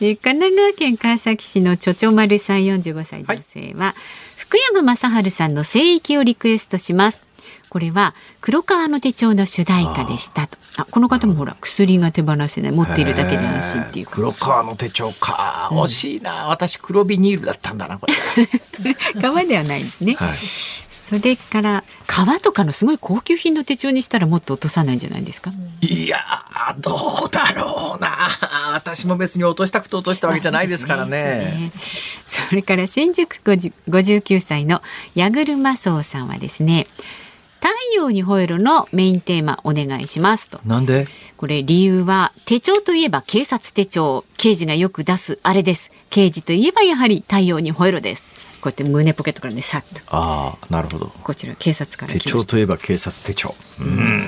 [0.00, 3.94] え神奈川県川崎市のちょちょ丸さん45歳女性は、はい、
[4.36, 7.29] 福山雅治さんの聖域をリクエストします
[7.70, 10.58] これは黒川の手帳の主題歌でしたと。
[10.76, 15.68] あこの方もほら薬が手放せない持っているだけで安心っていう黒川の手帳か。
[15.72, 18.14] 惜しいな、うん、私黒ビニールだったんだなこれ。
[19.22, 20.38] 革ではないですね、はい。
[20.90, 25.52] それから革とかのすごい高級品の手帳にしたらもっと落とさないんじゃないですか？
[25.80, 26.20] いや
[26.78, 26.94] ど
[27.26, 28.30] うだろうな。
[28.74, 31.70] 私も別に落としたくて落としたわけじゃないですからね。
[32.26, 34.82] そ、ね、れから新宿59歳の
[35.14, 36.88] 矢車荘さんはですね。
[37.60, 40.60] 太陽に吠えるのメインテーマお願いしますと。
[40.64, 41.06] なんで？
[41.36, 48.24] これ理由は手帳といえば警察手帳刑事がよく出すあれです刑事といえばやはり太陽に吠えるです
[48.60, 54.24] こうやって胸ポケットからねさっとああなるほどこちら警察から手帳といえば警察手帳うん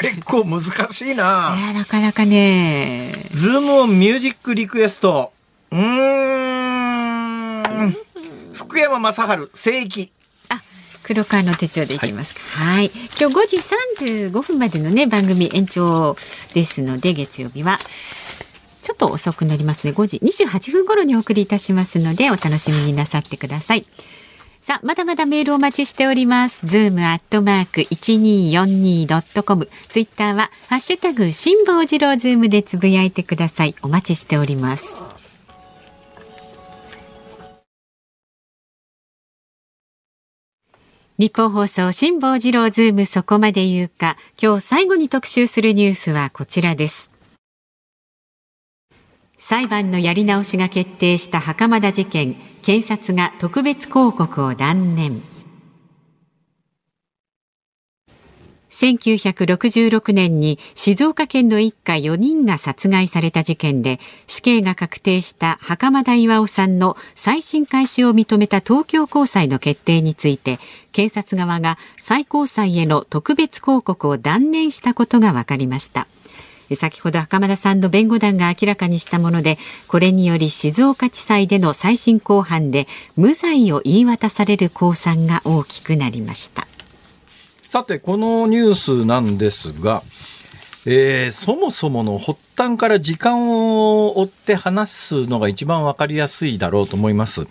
[0.00, 0.62] 結構難
[0.92, 1.54] しいな。
[1.56, 3.12] いやなかなかね。
[3.30, 5.32] ズームオンミュージックリクエスト。
[5.70, 5.80] うん。
[8.52, 10.12] 福山雅治聖域。
[11.04, 12.40] 黒川の手帳でいきますか。
[12.40, 12.90] はい。
[13.20, 13.56] 今日5時
[14.28, 16.16] 35分までのね、番組延長
[16.54, 17.78] ですので、月曜日は。
[18.82, 19.92] ちょっと遅くなりますね。
[19.92, 23.86] 5時28分頃にお送りいたしますので、お楽しみになさってください。
[24.60, 26.60] さあ、まだまだメールお待ちしております。
[26.64, 29.68] ズームアットマーク 1242.com。
[29.88, 33.74] ツイッターは、ハッシュタグ、辛坊治郎ズームでつぶやいてください。
[33.82, 34.96] お待ちしております。
[41.16, 47.12] ニッポン放送辛坊治郎ズームそこまで言うか今日最後に特集するニュースはこちらです。
[49.38, 55.33] 裁判のやり直しが決定した袴田事件検察が特別抗告を断念。
[58.74, 70.58] 1966年に静岡県の一家4人が殺害された事件で死刑が確定した袴田巌さんの再審開始を認めた東京高裁の決定について
[70.90, 76.08] 検察側が最高裁への特別抗告を断念したことが分かりました。
[76.74, 86.66] 先ほど袴田さんの弁護団が明らかにしたものでこれにより静岡地裁での再審公判で無罪を言い渡される公算が大きくなりました。
[87.74, 90.04] さて、このニュースなんですが、
[90.86, 97.40] えー、そもそもの発端から時間を追って話すのが一番わかりやすいだろうと思います。
[97.40, 97.50] はい、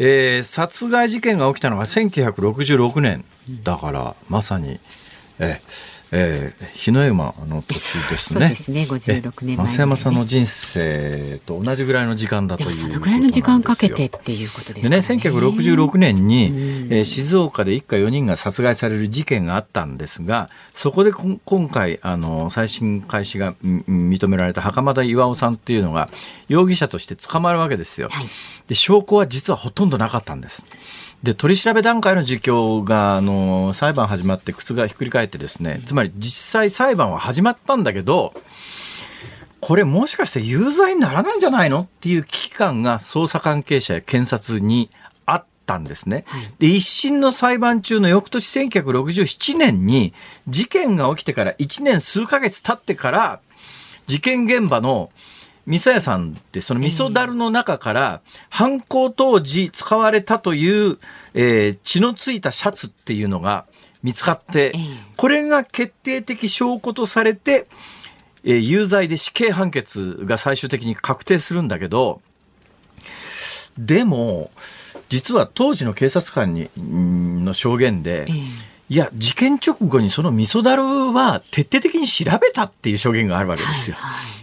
[0.00, 3.24] えー、殺害事件が起きたのが1966年
[3.64, 4.80] だから、まさに、
[5.38, 7.74] えーえー、日の山の時で
[8.18, 8.46] すね。
[8.46, 14.90] そうですね、56年前、ね、増山さんの人生と同じぐらいの時間だというそのぐらいの時間かけてっていうことですね。
[14.90, 16.52] でね、1966年に、
[16.90, 26.10] えー、静岡で一家4人が殺害される事件があったんですが、そこで今回、あの、再審開始が認められた袴田巌さんっていうのが、
[26.48, 28.08] 容疑者として捕まるわけですよ。
[28.10, 28.28] はい、
[28.68, 30.62] で、証拠は実はほとんどなかったんです。
[31.22, 38.34] で取り調べ段階の実況があの裁判始まって靴がひっくり返ってですねつまり実際裁判は始まったんだけど
[39.60, 41.82] これもしかして有罪にならないんじゃないの？
[41.82, 44.90] っていう危機感が捜査関係者や検察に
[45.24, 46.24] あったんですね。
[46.58, 50.12] で一審の裁判中の翌年1967年に
[50.48, 53.40] 事件が起きてから1年数ヶ月経ってから
[54.08, 55.12] 事件現場の
[55.66, 60.98] 味噌屋さんってその味噌だるの中から犯行当時使われたという、
[61.34, 63.66] えー、血のついたシャツっていうのが
[64.02, 64.72] 見つかって
[65.16, 67.68] これが決定的証拠とされて、
[68.44, 72.20] えー、有罪で死刑判決が最終的に確定するんだけど
[73.78, 74.50] でも
[75.08, 78.26] 実は当時の警察官にの証言で、
[78.88, 83.96] いや、事件直後にその味噌だるは徹底的に調べたっていう証言があるわけですよ。
[83.96, 84.41] はいはい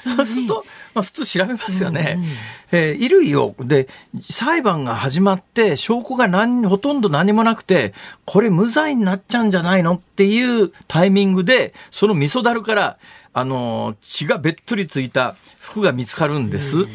[0.00, 2.14] そうすると、まあ、普通調べますよね。
[2.16, 2.30] うんうん、
[2.72, 3.88] えー、衣類を、で、
[4.22, 7.94] 裁判が始まって、証拠が何、ほとんど何もなくて、
[8.24, 12.98] これ無罪になっちゃうんじゃないのっていうタイミングで、その味噌だるから、
[13.32, 16.76] あの、血がべっとりついた服が見つかるんです。
[16.78, 16.88] うん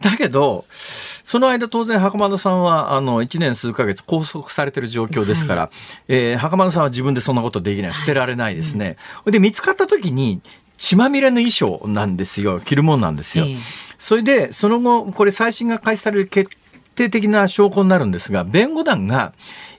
[0.00, 5.70] だけど、その間当然袴田さんはあの1年数ヶ月拘束されてる状況ですから、はい、
[6.08, 7.92] えー、袴田さんは自分でそんなことできない。
[7.92, 8.96] 捨てられないですね。
[9.16, 10.40] はい、で見つかった時に
[10.80, 12.58] 血まみれの衣装なんですよ。
[12.58, 13.44] 着るもんなんですよ。
[13.44, 13.58] えー、
[13.98, 16.50] それで、その後、これ再審が開始される決
[16.96, 19.34] 定的な証拠になるんですが、弁護団が、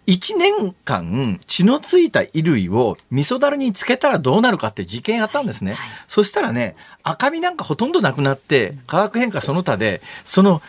[0.07, 5.73] 1年間血のついた衣類を味噌だるにつけたらどうなるかって実験やったんですね。
[5.73, 10.61] はい、そしたらね、赤みなんかほとんどなくなって、化学変化その他で、その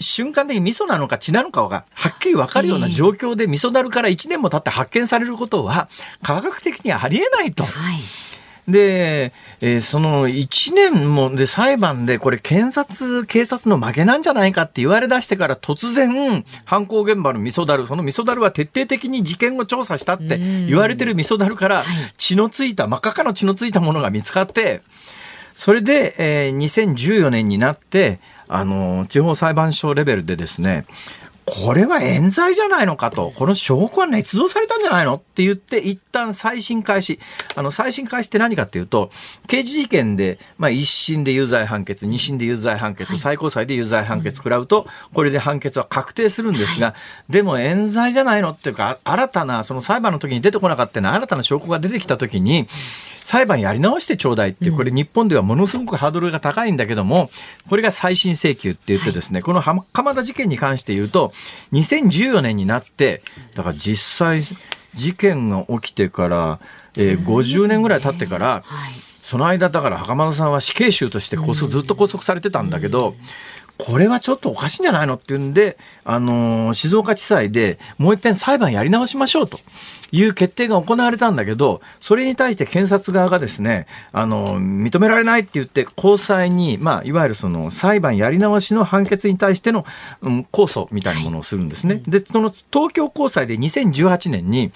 [0.00, 5.88] 瞬間的に味噌なのか血なのかがはっきり分かるような状況で味噌だるから1年も経って発見されることは
[6.22, 7.64] 科学的にはありえないと。
[7.64, 8.27] はい
[8.68, 21.84] で、えー、その1年もで裁判でこれ検察、警察の負けなんじゃないかって言われ出してから突然、犯行現場の味噌だる、その味噌だるは徹底的に事件を調査したって言われてる味噌だるから
[22.18, 24.82] 血のついた、真っ赤かの血のついたものが見つかって、
[25.56, 30.84] それで、えー、2014年になって、あの、地方裁判所レベルでですね、
[31.50, 37.18] これは冤罪じゃないのかと、この証拠は捏造されたんじゃないのって言って、一旦再審開始。
[37.54, 39.10] あの、再審開始って何かっていうと、
[39.46, 46.94] 刑事事件で、まあ、一審で有罪判決、二審で有罪判決、最高裁で有罪判決食らうと、これで判決は確定するんですが、
[47.28, 52.66] でも冤罪じゃないのっていうか、新たな、その裁判の時に出てこなかった新たな証拠が出てきた時に、
[53.28, 57.28] 裁判やり直してちょうだいって、これ日本ではものすごくハードルが高いんだけども、
[57.68, 59.62] これが再審請求って言ってですね、この
[59.92, 61.34] 鎌田事件に関して言うと、
[61.72, 63.20] 2014年になって、
[63.54, 64.40] だから実際、
[64.94, 66.60] 事件が起きてから、
[66.96, 68.00] えー、50年ぐらい。
[68.00, 68.64] 経ってから、
[69.22, 73.14] その間だから袴田さんは死刑囚としてずっと拘束されてたんだけど、
[73.78, 79.60] これはちょっとおかしいんじゃないのっていうんで、あのー、静岡地裁でもう一遍裁判やり直しましょうと
[80.10, 89.86] いう決定が行われたんだけど、それに対して検察側がですね、あのー、認められないって言って、高裁に、まあ、いわゆるその裁判やり直しの判決に対しての、
[90.22, 92.02] うん、控訴みたいなものをするんですね。
[92.06, 94.72] で、その東京高裁で2018年に、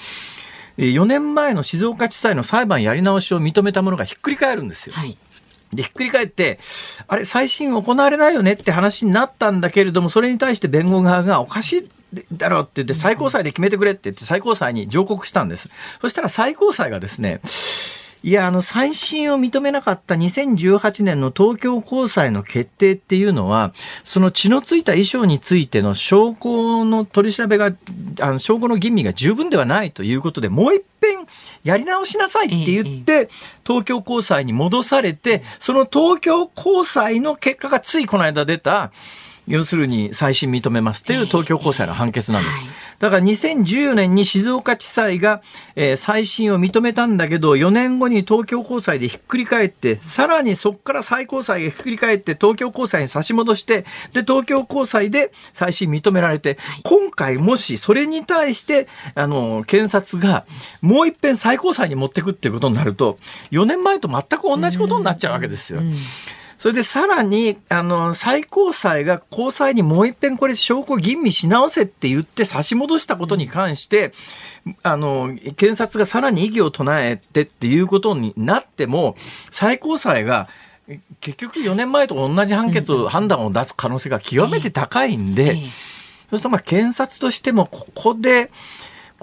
[0.78, 4.94] 4年前の静岡地裁の裁判やり直しを認めたものがひっくり返るんですよ。
[4.94, 5.18] はい
[5.73, 6.59] で、ひっくり返って、
[7.09, 11.89] あれ、再審行われないよねって話になったんだけれども、それに対して弁護側がおかしい
[12.33, 15.70] だろうって言って、最高裁で決めてくれって言って、最高裁に上告したんです。
[16.01, 17.41] そしたら最高裁がですね、
[18.25, 23.73] いや、あの、再審を認めなかった2018年の東京高裁の決定っていうのは、
[24.05, 27.73] その血のついた衣装についての証拠の取り調べが、
[28.20, 31.22] あの証拠の吟味が十分ではないということで、もう一遍
[31.64, 33.28] やり直しなさいって言って、
[33.66, 38.92] 東京高裁に戻されて、その東京高裁の結果がついこの間出た、
[39.47, 42.82] 要するに再審認めますっていう東京高裁の判決なんです。
[43.01, 45.43] だから2014年に静岡地裁が、
[45.74, 60.45] えー再審を認めたんだけど、4年後に東京高裁でひっくり返って、さらにそこから最高裁がひっくり返って東京高裁に差し戻して、で、東京高裁で再審認められて、今回もしそれに対して、あの、検察が
[60.80, 63.18] もう一遍最高裁に持っていくっていうことになると、
[63.51, 65.80] 4年前と全く同じことになっちゃうわけですよ。
[66.62, 74.12] それでさらに、あの、最高裁が高裁にもう一遍これ証拠吟味し直せって言って差し戻したことに関して、
[74.84, 79.16] あの、検察がさらに異議を唱えてっていうことになっても、
[79.50, 80.48] 最高裁が
[81.20, 85.64] 結局4年前と同じ判決を、判断を出す可能性が極めて高いんで、そう
[86.28, 88.52] するとまあ検察としてもここで、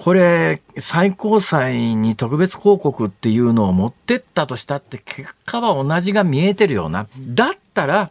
[0.02, 7.06] これ、最高裁に特別抗告っていうのを持ってったとしたって、結果は同じが見えてるような。
[7.18, 8.10] だったら、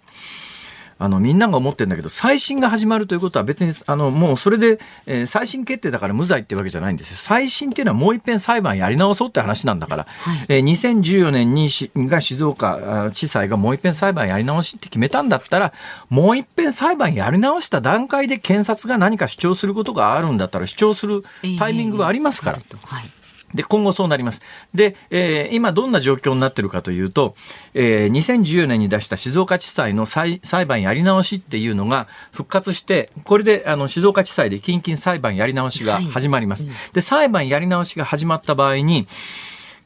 [1.00, 7.18] あの、みんなが思ってるんだけど、再審が始まるということは別に、あの、もうそれで、えー再審決定だから無罪ってわけじゃないんですよ。
[7.18, 10.08] 再審っていうのはもう一遍裁判やり直そうって話なんだから、
[10.50, 15.74] えー2014年にしが静岡あ地裁がもう一遍裁判やり直しって決めたんだったら、
[16.10, 21.24] もう一遍裁判やり直した段階で検察が何か主張することがあるんだったら主張する
[21.58, 22.60] タイミングはありますから。
[22.86, 23.10] はい。
[23.54, 24.42] で、今後そうなります。
[24.74, 27.36] で、えー今どんな状況になってるかというと、
[27.74, 36.68] えー2014年に出した静岡地裁の裁裁判やり直しっていうのが復活して、これであの静岡地裁で近々裁判やり直しが始まります。
[36.94, 39.08] で、裁判やり直しが始まった場合に、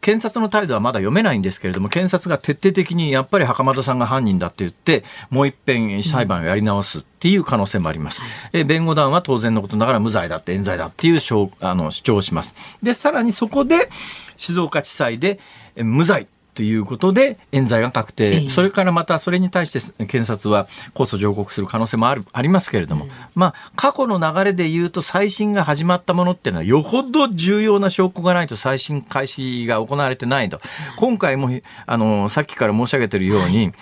[0.03, 8.21] 検察の態度はまだ読めないんですけれども、検察が徹底的にやっぱり袴田さんが犯人だって言って、もう一遍裁判をやり直すっていう可能性もあります。
[8.51, 12.53] え弁護団は当然のことながら無罪だって冤罪だっていう主あの主張をします。
[12.83, 13.89] で、さらにそこで
[14.35, 15.39] 静岡地裁で
[15.75, 18.49] え無罪ということで冤罪が確定、ええ。
[18.49, 30.61] それからまたそれに対して検察は控訴上告する可能性もあるありますけれども、まあ過去の流れで言うと再審が始まったものっていうのはよほど重要な証拠がないと再審開始が行われてないと、
[30.97, 31.49] 今回も
[31.85, 33.73] あのさっきから申し上げているように、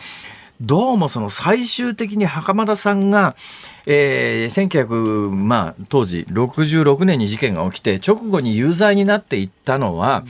[0.61, 3.35] どうもその最終的に袴田さんが、
[3.87, 10.23] えー、1900、まあ、当時66年に事件が起きて直後に有罪になっていったのは、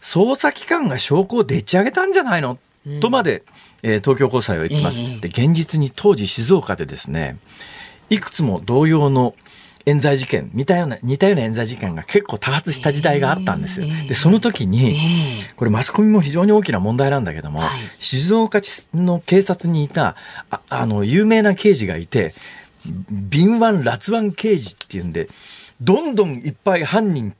[0.00, 2.58] 捜査機関が証拠をでっち上げたんじゃないの、
[3.00, 3.42] とまで、
[3.82, 5.00] えー東京高裁は言ってます。
[5.00, 7.38] ええで現実に当時静岡でですね
[8.10, 9.34] いくつも同様の
[9.86, 13.86] 冤罪事件似たような似たような冤罪事件が結構多発した時代があったんですよ。
[14.08, 15.54] でその時に、え。
[15.56, 17.70] これマスコミも非常に大きな問題なんだけども、はい。
[17.98, 20.16] 静岡地の警察にいた
[20.50, 22.34] ああの有名な刑事がいて
[23.10, 25.28] 敏腕辣腕刑事っていうんで
[25.80, 27.34] どんどんいっぱい犯人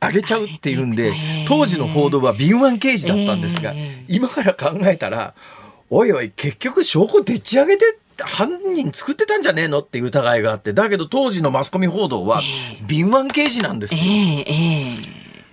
[0.00, 5.34] あげちゃうっていうんではい当時の報道は敏腕刑事だったんですが、ええ今から考えたら
[5.90, 12.42] おいおい結局証拠でっち上げて犯人作ってたんじゃねえのっていう疑いがあってだけど当時のマスコミ報道は
[12.86, 14.00] 敏腕刑事なんですよ。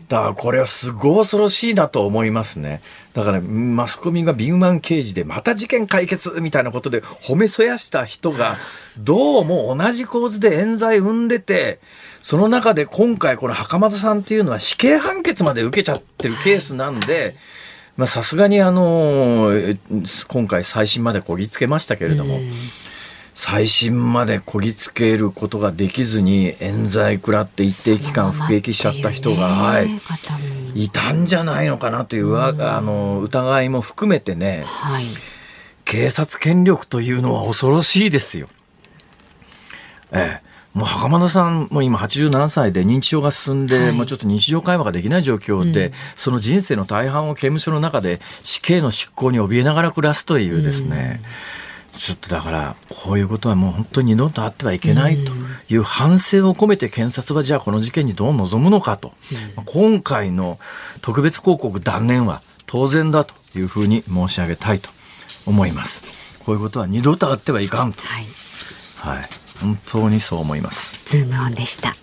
[0.07, 2.81] だからこれはすごい恐ろしいなと思いますね。
[3.13, 8.55] だからマスコミが敏腕刑事でまた事件解決みたいなことで褒めそやした人が
[8.97, 11.79] どうも同じ構図で冤罪生んでて、
[12.25, 17.35] その中で今回この袴田さんっていうのは死刑判決まで受けちゃってるケースなんで、
[17.97, 19.77] まあさすがにあの、え
[20.27, 22.39] 今回再審までこぎつけましたけれども、
[23.35, 29.89] 再審までこぎつけることができずに冤罪食らって一定期間服役しちゃった人が、はい。
[30.73, 35.05] いたんじゃないのかなという、わあの疑いも含めてねはい。
[35.83, 38.49] 警察権力というのは恐ろしいですよ。
[40.11, 40.44] ええ
[40.75, 43.91] もう袴田さんも今87歳で認知症が進んで、はい。
[43.93, 51.21] もうちょっと日常会話ができない状況で、その人生の大半を刑務所の中で死刑の執行に怯えながら暮らすというですね、
[51.93, 55.31] ちょっとだからこういうことはもう本当に二度とあってはいけないと
[55.69, 59.13] いう反省を込めて検察はじゃあこの事件にどう臨むのかと、
[59.55, 60.59] まあ今回の
[61.01, 64.89] 特別抗告断念は当然だというふうに申し上げたいと
[65.47, 66.03] 思います。
[66.43, 68.25] こういうことは二度とあってはいかんと、はい。
[68.97, 69.29] はい、
[69.59, 71.03] 本当にそう思います。
[71.05, 71.95] ズームオンでした。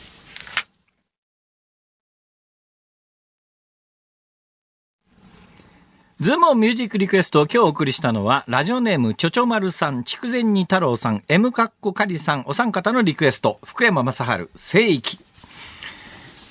[6.20, 15.18] ズームオンミュージックリクエストを今日お送りしたのは、ラジオネームちょちょまるさん、筑前煮太郎さん、M かっこかりさん、お三方のリクエスト、福山雅治、聖域。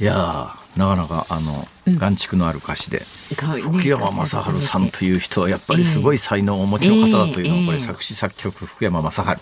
[0.02, 2.99] いやー、なかなかあの、眼蓄のある歌詞で、
[3.36, 4.30] 福山雅治
[4.65, 9.22] さんという人はやっぱりすごい才能をお持ちの方だというのを、ええこれ作詞作曲福山雅治。
[9.22, 9.39] はい。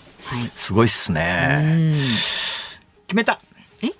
[0.56, 1.92] すごいっすね。
[3.06, 3.40] 決めた。
[3.82, 3.90] え？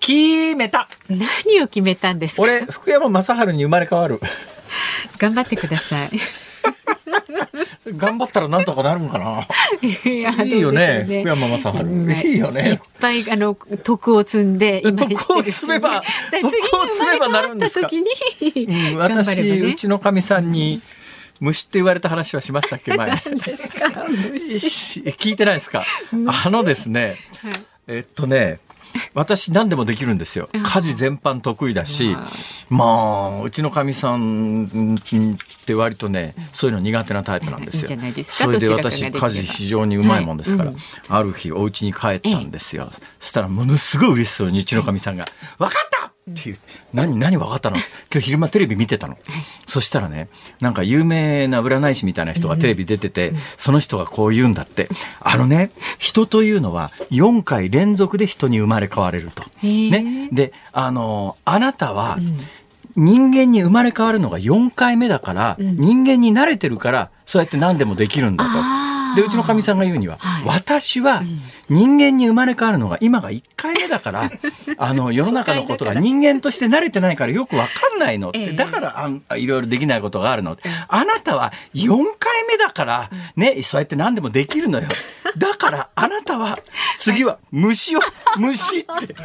[0.00, 2.42] 決めた何を決めたんですか？
[2.42, 4.18] 俺、福山雅治に生まれ変わる。
[5.18, 6.10] 頑張ってください。
[7.86, 9.46] 頑張ったらなんとかなるんかな。
[9.82, 12.28] いやいいよね、福山雅うん治。
[12.28, 12.80] いいよいっね。
[13.00, 16.50] ぱいあの徳を積んで今徳を積めば 徳を
[16.94, 17.88] 積めばなるんですか
[18.98, 20.80] 私、うちのかみさんに、
[21.40, 23.10] 虫って言われた話はしましたっけ、前。
[23.16, 25.84] ですか虫し聞いてないですか？
[26.26, 27.16] あのですね、
[27.86, 28.60] えっとね、
[29.14, 30.48] 私何でもできるんですよ。
[30.52, 32.16] 家事全般得意だし、
[32.68, 37.98] まあ、うちのかみさんって割とね、そういうの苦手なタイプなんですよ。
[38.24, 40.80] それで私、家事非常にうまいもんですから、はい。
[41.08, 41.16] うん。
[41.16, 42.90] ある日お家に帰ったんですよ。
[43.18, 45.26] そしたらものすごい嬉しそうにうちのかみさんが、
[45.58, 45.99] わかった
[46.32, 46.58] っていう、
[46.92, 47.76] 何、何わかったの？
[47.76, 49.18] 今日昼間テレビ見てたの。
[49.66, 50.28] そしたらね、
[50.60, 54.88] なんか有名な占い師みたいな人がテレビ出てて、その人がこう言うんだって。
[55.20, 59.42] あのね、人というのは4回連続で人に生まれ変われると。
[59.62, 60.28] ーね。
[60.32, 62.18] で、あの、あなたは、
[62.96, 68.89] 人間に生まれ変わるのが4回目だから、人間に慣れてるから、そうやって何でもできるんだと。
[69.16, 70.44] で、うちのかみさんが言うには、はい。
[70.46, 71.22] 私は
[71.68, 74.30] 人間に生まれ変わるのが今が1回目だから、
[74.78, 78.30] あの、世の中のことが人間として慣れてないからよくわかんないの。
[78.30, 78.48] って、え。
[78.50, 80.56] えだからあんいろいろできないことがあるの。
[80.88, 81.88] あなたは4
[82.18, 84.88] 回目だから、ね、そうやって何でもできるのよ。
[85.36, 86.58] だから あなたは、
[86.96, 88.00] 次は虫を、
[88.36, 89.14] 虫って。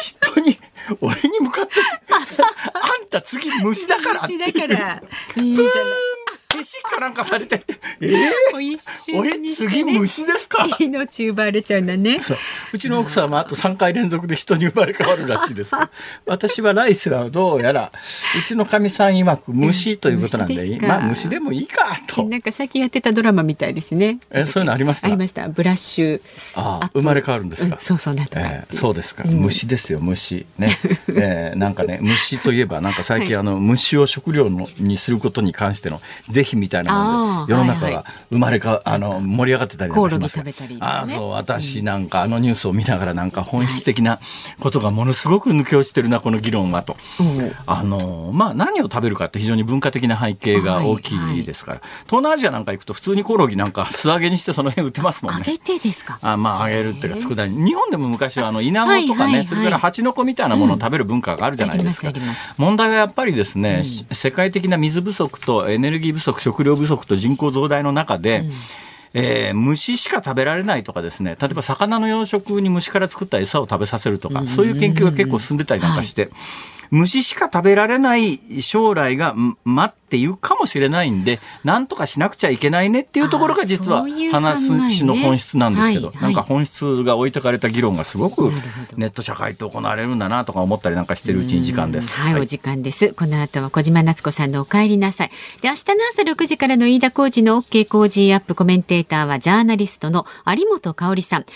[0.00, 0.58] 人に、
[1.00, 1.72] 俺に向かって、
[2.10, 5.02] あんた次虫だからって虫だから。
[5.36, 5.76] いいじゃない。
[6.21, 6.21] 消
[6.64, 7.62] しかなんかされて、
[8.00, 10.66] えーもう一瞬俺にして次ね虫ですか？
[10.78, 12.18] 命奪われちゃうんだね。
[12.20, 12.38] そう。
[12.72, 15.72] うちの奥さんはあと3回連続で人に生まれ変わるらしいです。
[16.26, 17.92] 私は来世はどうやら、
[18.38, 22.24] うちのかみさん曰く虫ということなんで、まあ虫でもいいかと。
[22.24, 24.18] なんか最近やってたドラマみたいですね。
[24.30, 25.06] えそういうのありました？
[25.08, 25.48] ありました。
[25.48, 26.20] ブラッシュ。
[26.54, 27.76] あ生まれ変わるんですか？
[27.76, 28.40] うんそうそうなんとか。
[28.40, 30.46] えーそうですか、虫ですよ虫。
[30.58, 30.78] ね、
[31.14, 40.38] えーなんかね虫といえばなんか最近、あの虫を食料のにすることに関しての是非みたいなもで世の中はいはが生まれか、あの盛り上がってたりなんかします。
[40.38, 40.76] 食ね。
[40.80, 44.18] ああそう私なんかあのニュースを見ながらなんか本質的な
[44.60, 46.96] ことがものすごく抜け落ちてるなこの議論はと。
[47.20, 47.22] う。
[47.22, 55.42] んあのまあ、何を食べるかって非常に文化的な背景が大きいですから、東南アジアなんか行くと普通にコオロギなんか素揚げにしてその辺売ってますもんね。
[55.46, 56.18] 揚げてですか？
[56.22, 57.64] あまあ揚げるっていうか佃煮。
[57.64, 59.44] 日本でも昔はあのイナゴとかね、はいはいはい。
[59.46, 62.54] それからハチノコみたいなものを食べる文化があるじゃないですか、ありますす。
[62.58, 68.44] 問題はやっぱりですね、し世界的な水不足とエネルギー不足食料不足と人口増大の中で、
[69.14, 76.30] えー虫しか食べられないとかですね例えば魚の養殖に虫から作った餌を食べさせるとか、そういう研究が結構進んでたりなんかして、
[76.92, 88.52] 虫しか食べられない将来がん待っているかもしれないんでなんとかしなくちゃいけないねっていうところが実は話の本質なんですけど、はいはいなんか本質が置いてかれた議論がすごく
[88.96, 92.12] ネット社会と行われるんだなとか思ったりなんかしてるうちに時間です。
[92.12, 93.14] はい、お時間です。
[93.14, 95.30] この後は小島夏子さんのお帰りなさい。
[95.62, 101.46] で、明日の朝6時からの飯田浩二の OK 工事アップコメンテーターはジャーナリストの有本香さん。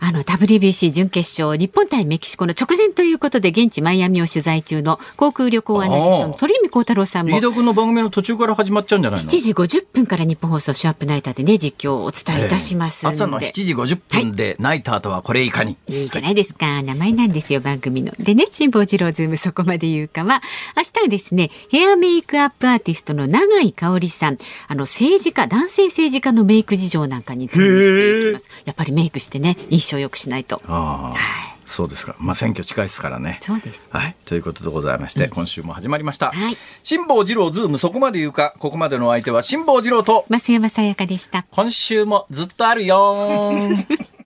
[0.00, 15.76] あの WBC 準決勝日本対メキシコの直前ということで現地マイアミを取材中の航空旅行アナリストの鳥海高太郎さんもリード君の番組の途中から始まっちゃうんじゃないの？7時50分からニッポン放送ショウアップナイターでね実況をお伝えいたします朝の7時50分でナイターとはこれいかに。
[15.88, 16.82] いいじゃないですか。
[16.82, 18.12] 名前なんですよ、番組の。
[18.18, 20.42] でね、辛坊治郎ズームそこまで言うかは、
[20.76, 24.38] 明日はですね、ヘアメイクアップアーティストの永井香織さん、
[24.68, 28.48] あの、政治家、男性政治家のメイク事情なんかにズームしていきます。
[28.64, 30.60] やっぱりメイクしてね、印象良くしないと。
[30.66, 32.16] ああ、そうですか。
[32.18, 33.38] まあ選挙近いですからね。
[33.40, 33.88] そうです。
[33.90, 34.16] はい。
[34.24, 36.30] ということでございまして、今週も始まりました。
[36.30, 41.46] はい辛坊治郎ズームそこまで言うか、ここまでのお相手は辛坊治郎と、増山さやかでした。
[41.50, 43.70] 今週もずっとあるよ。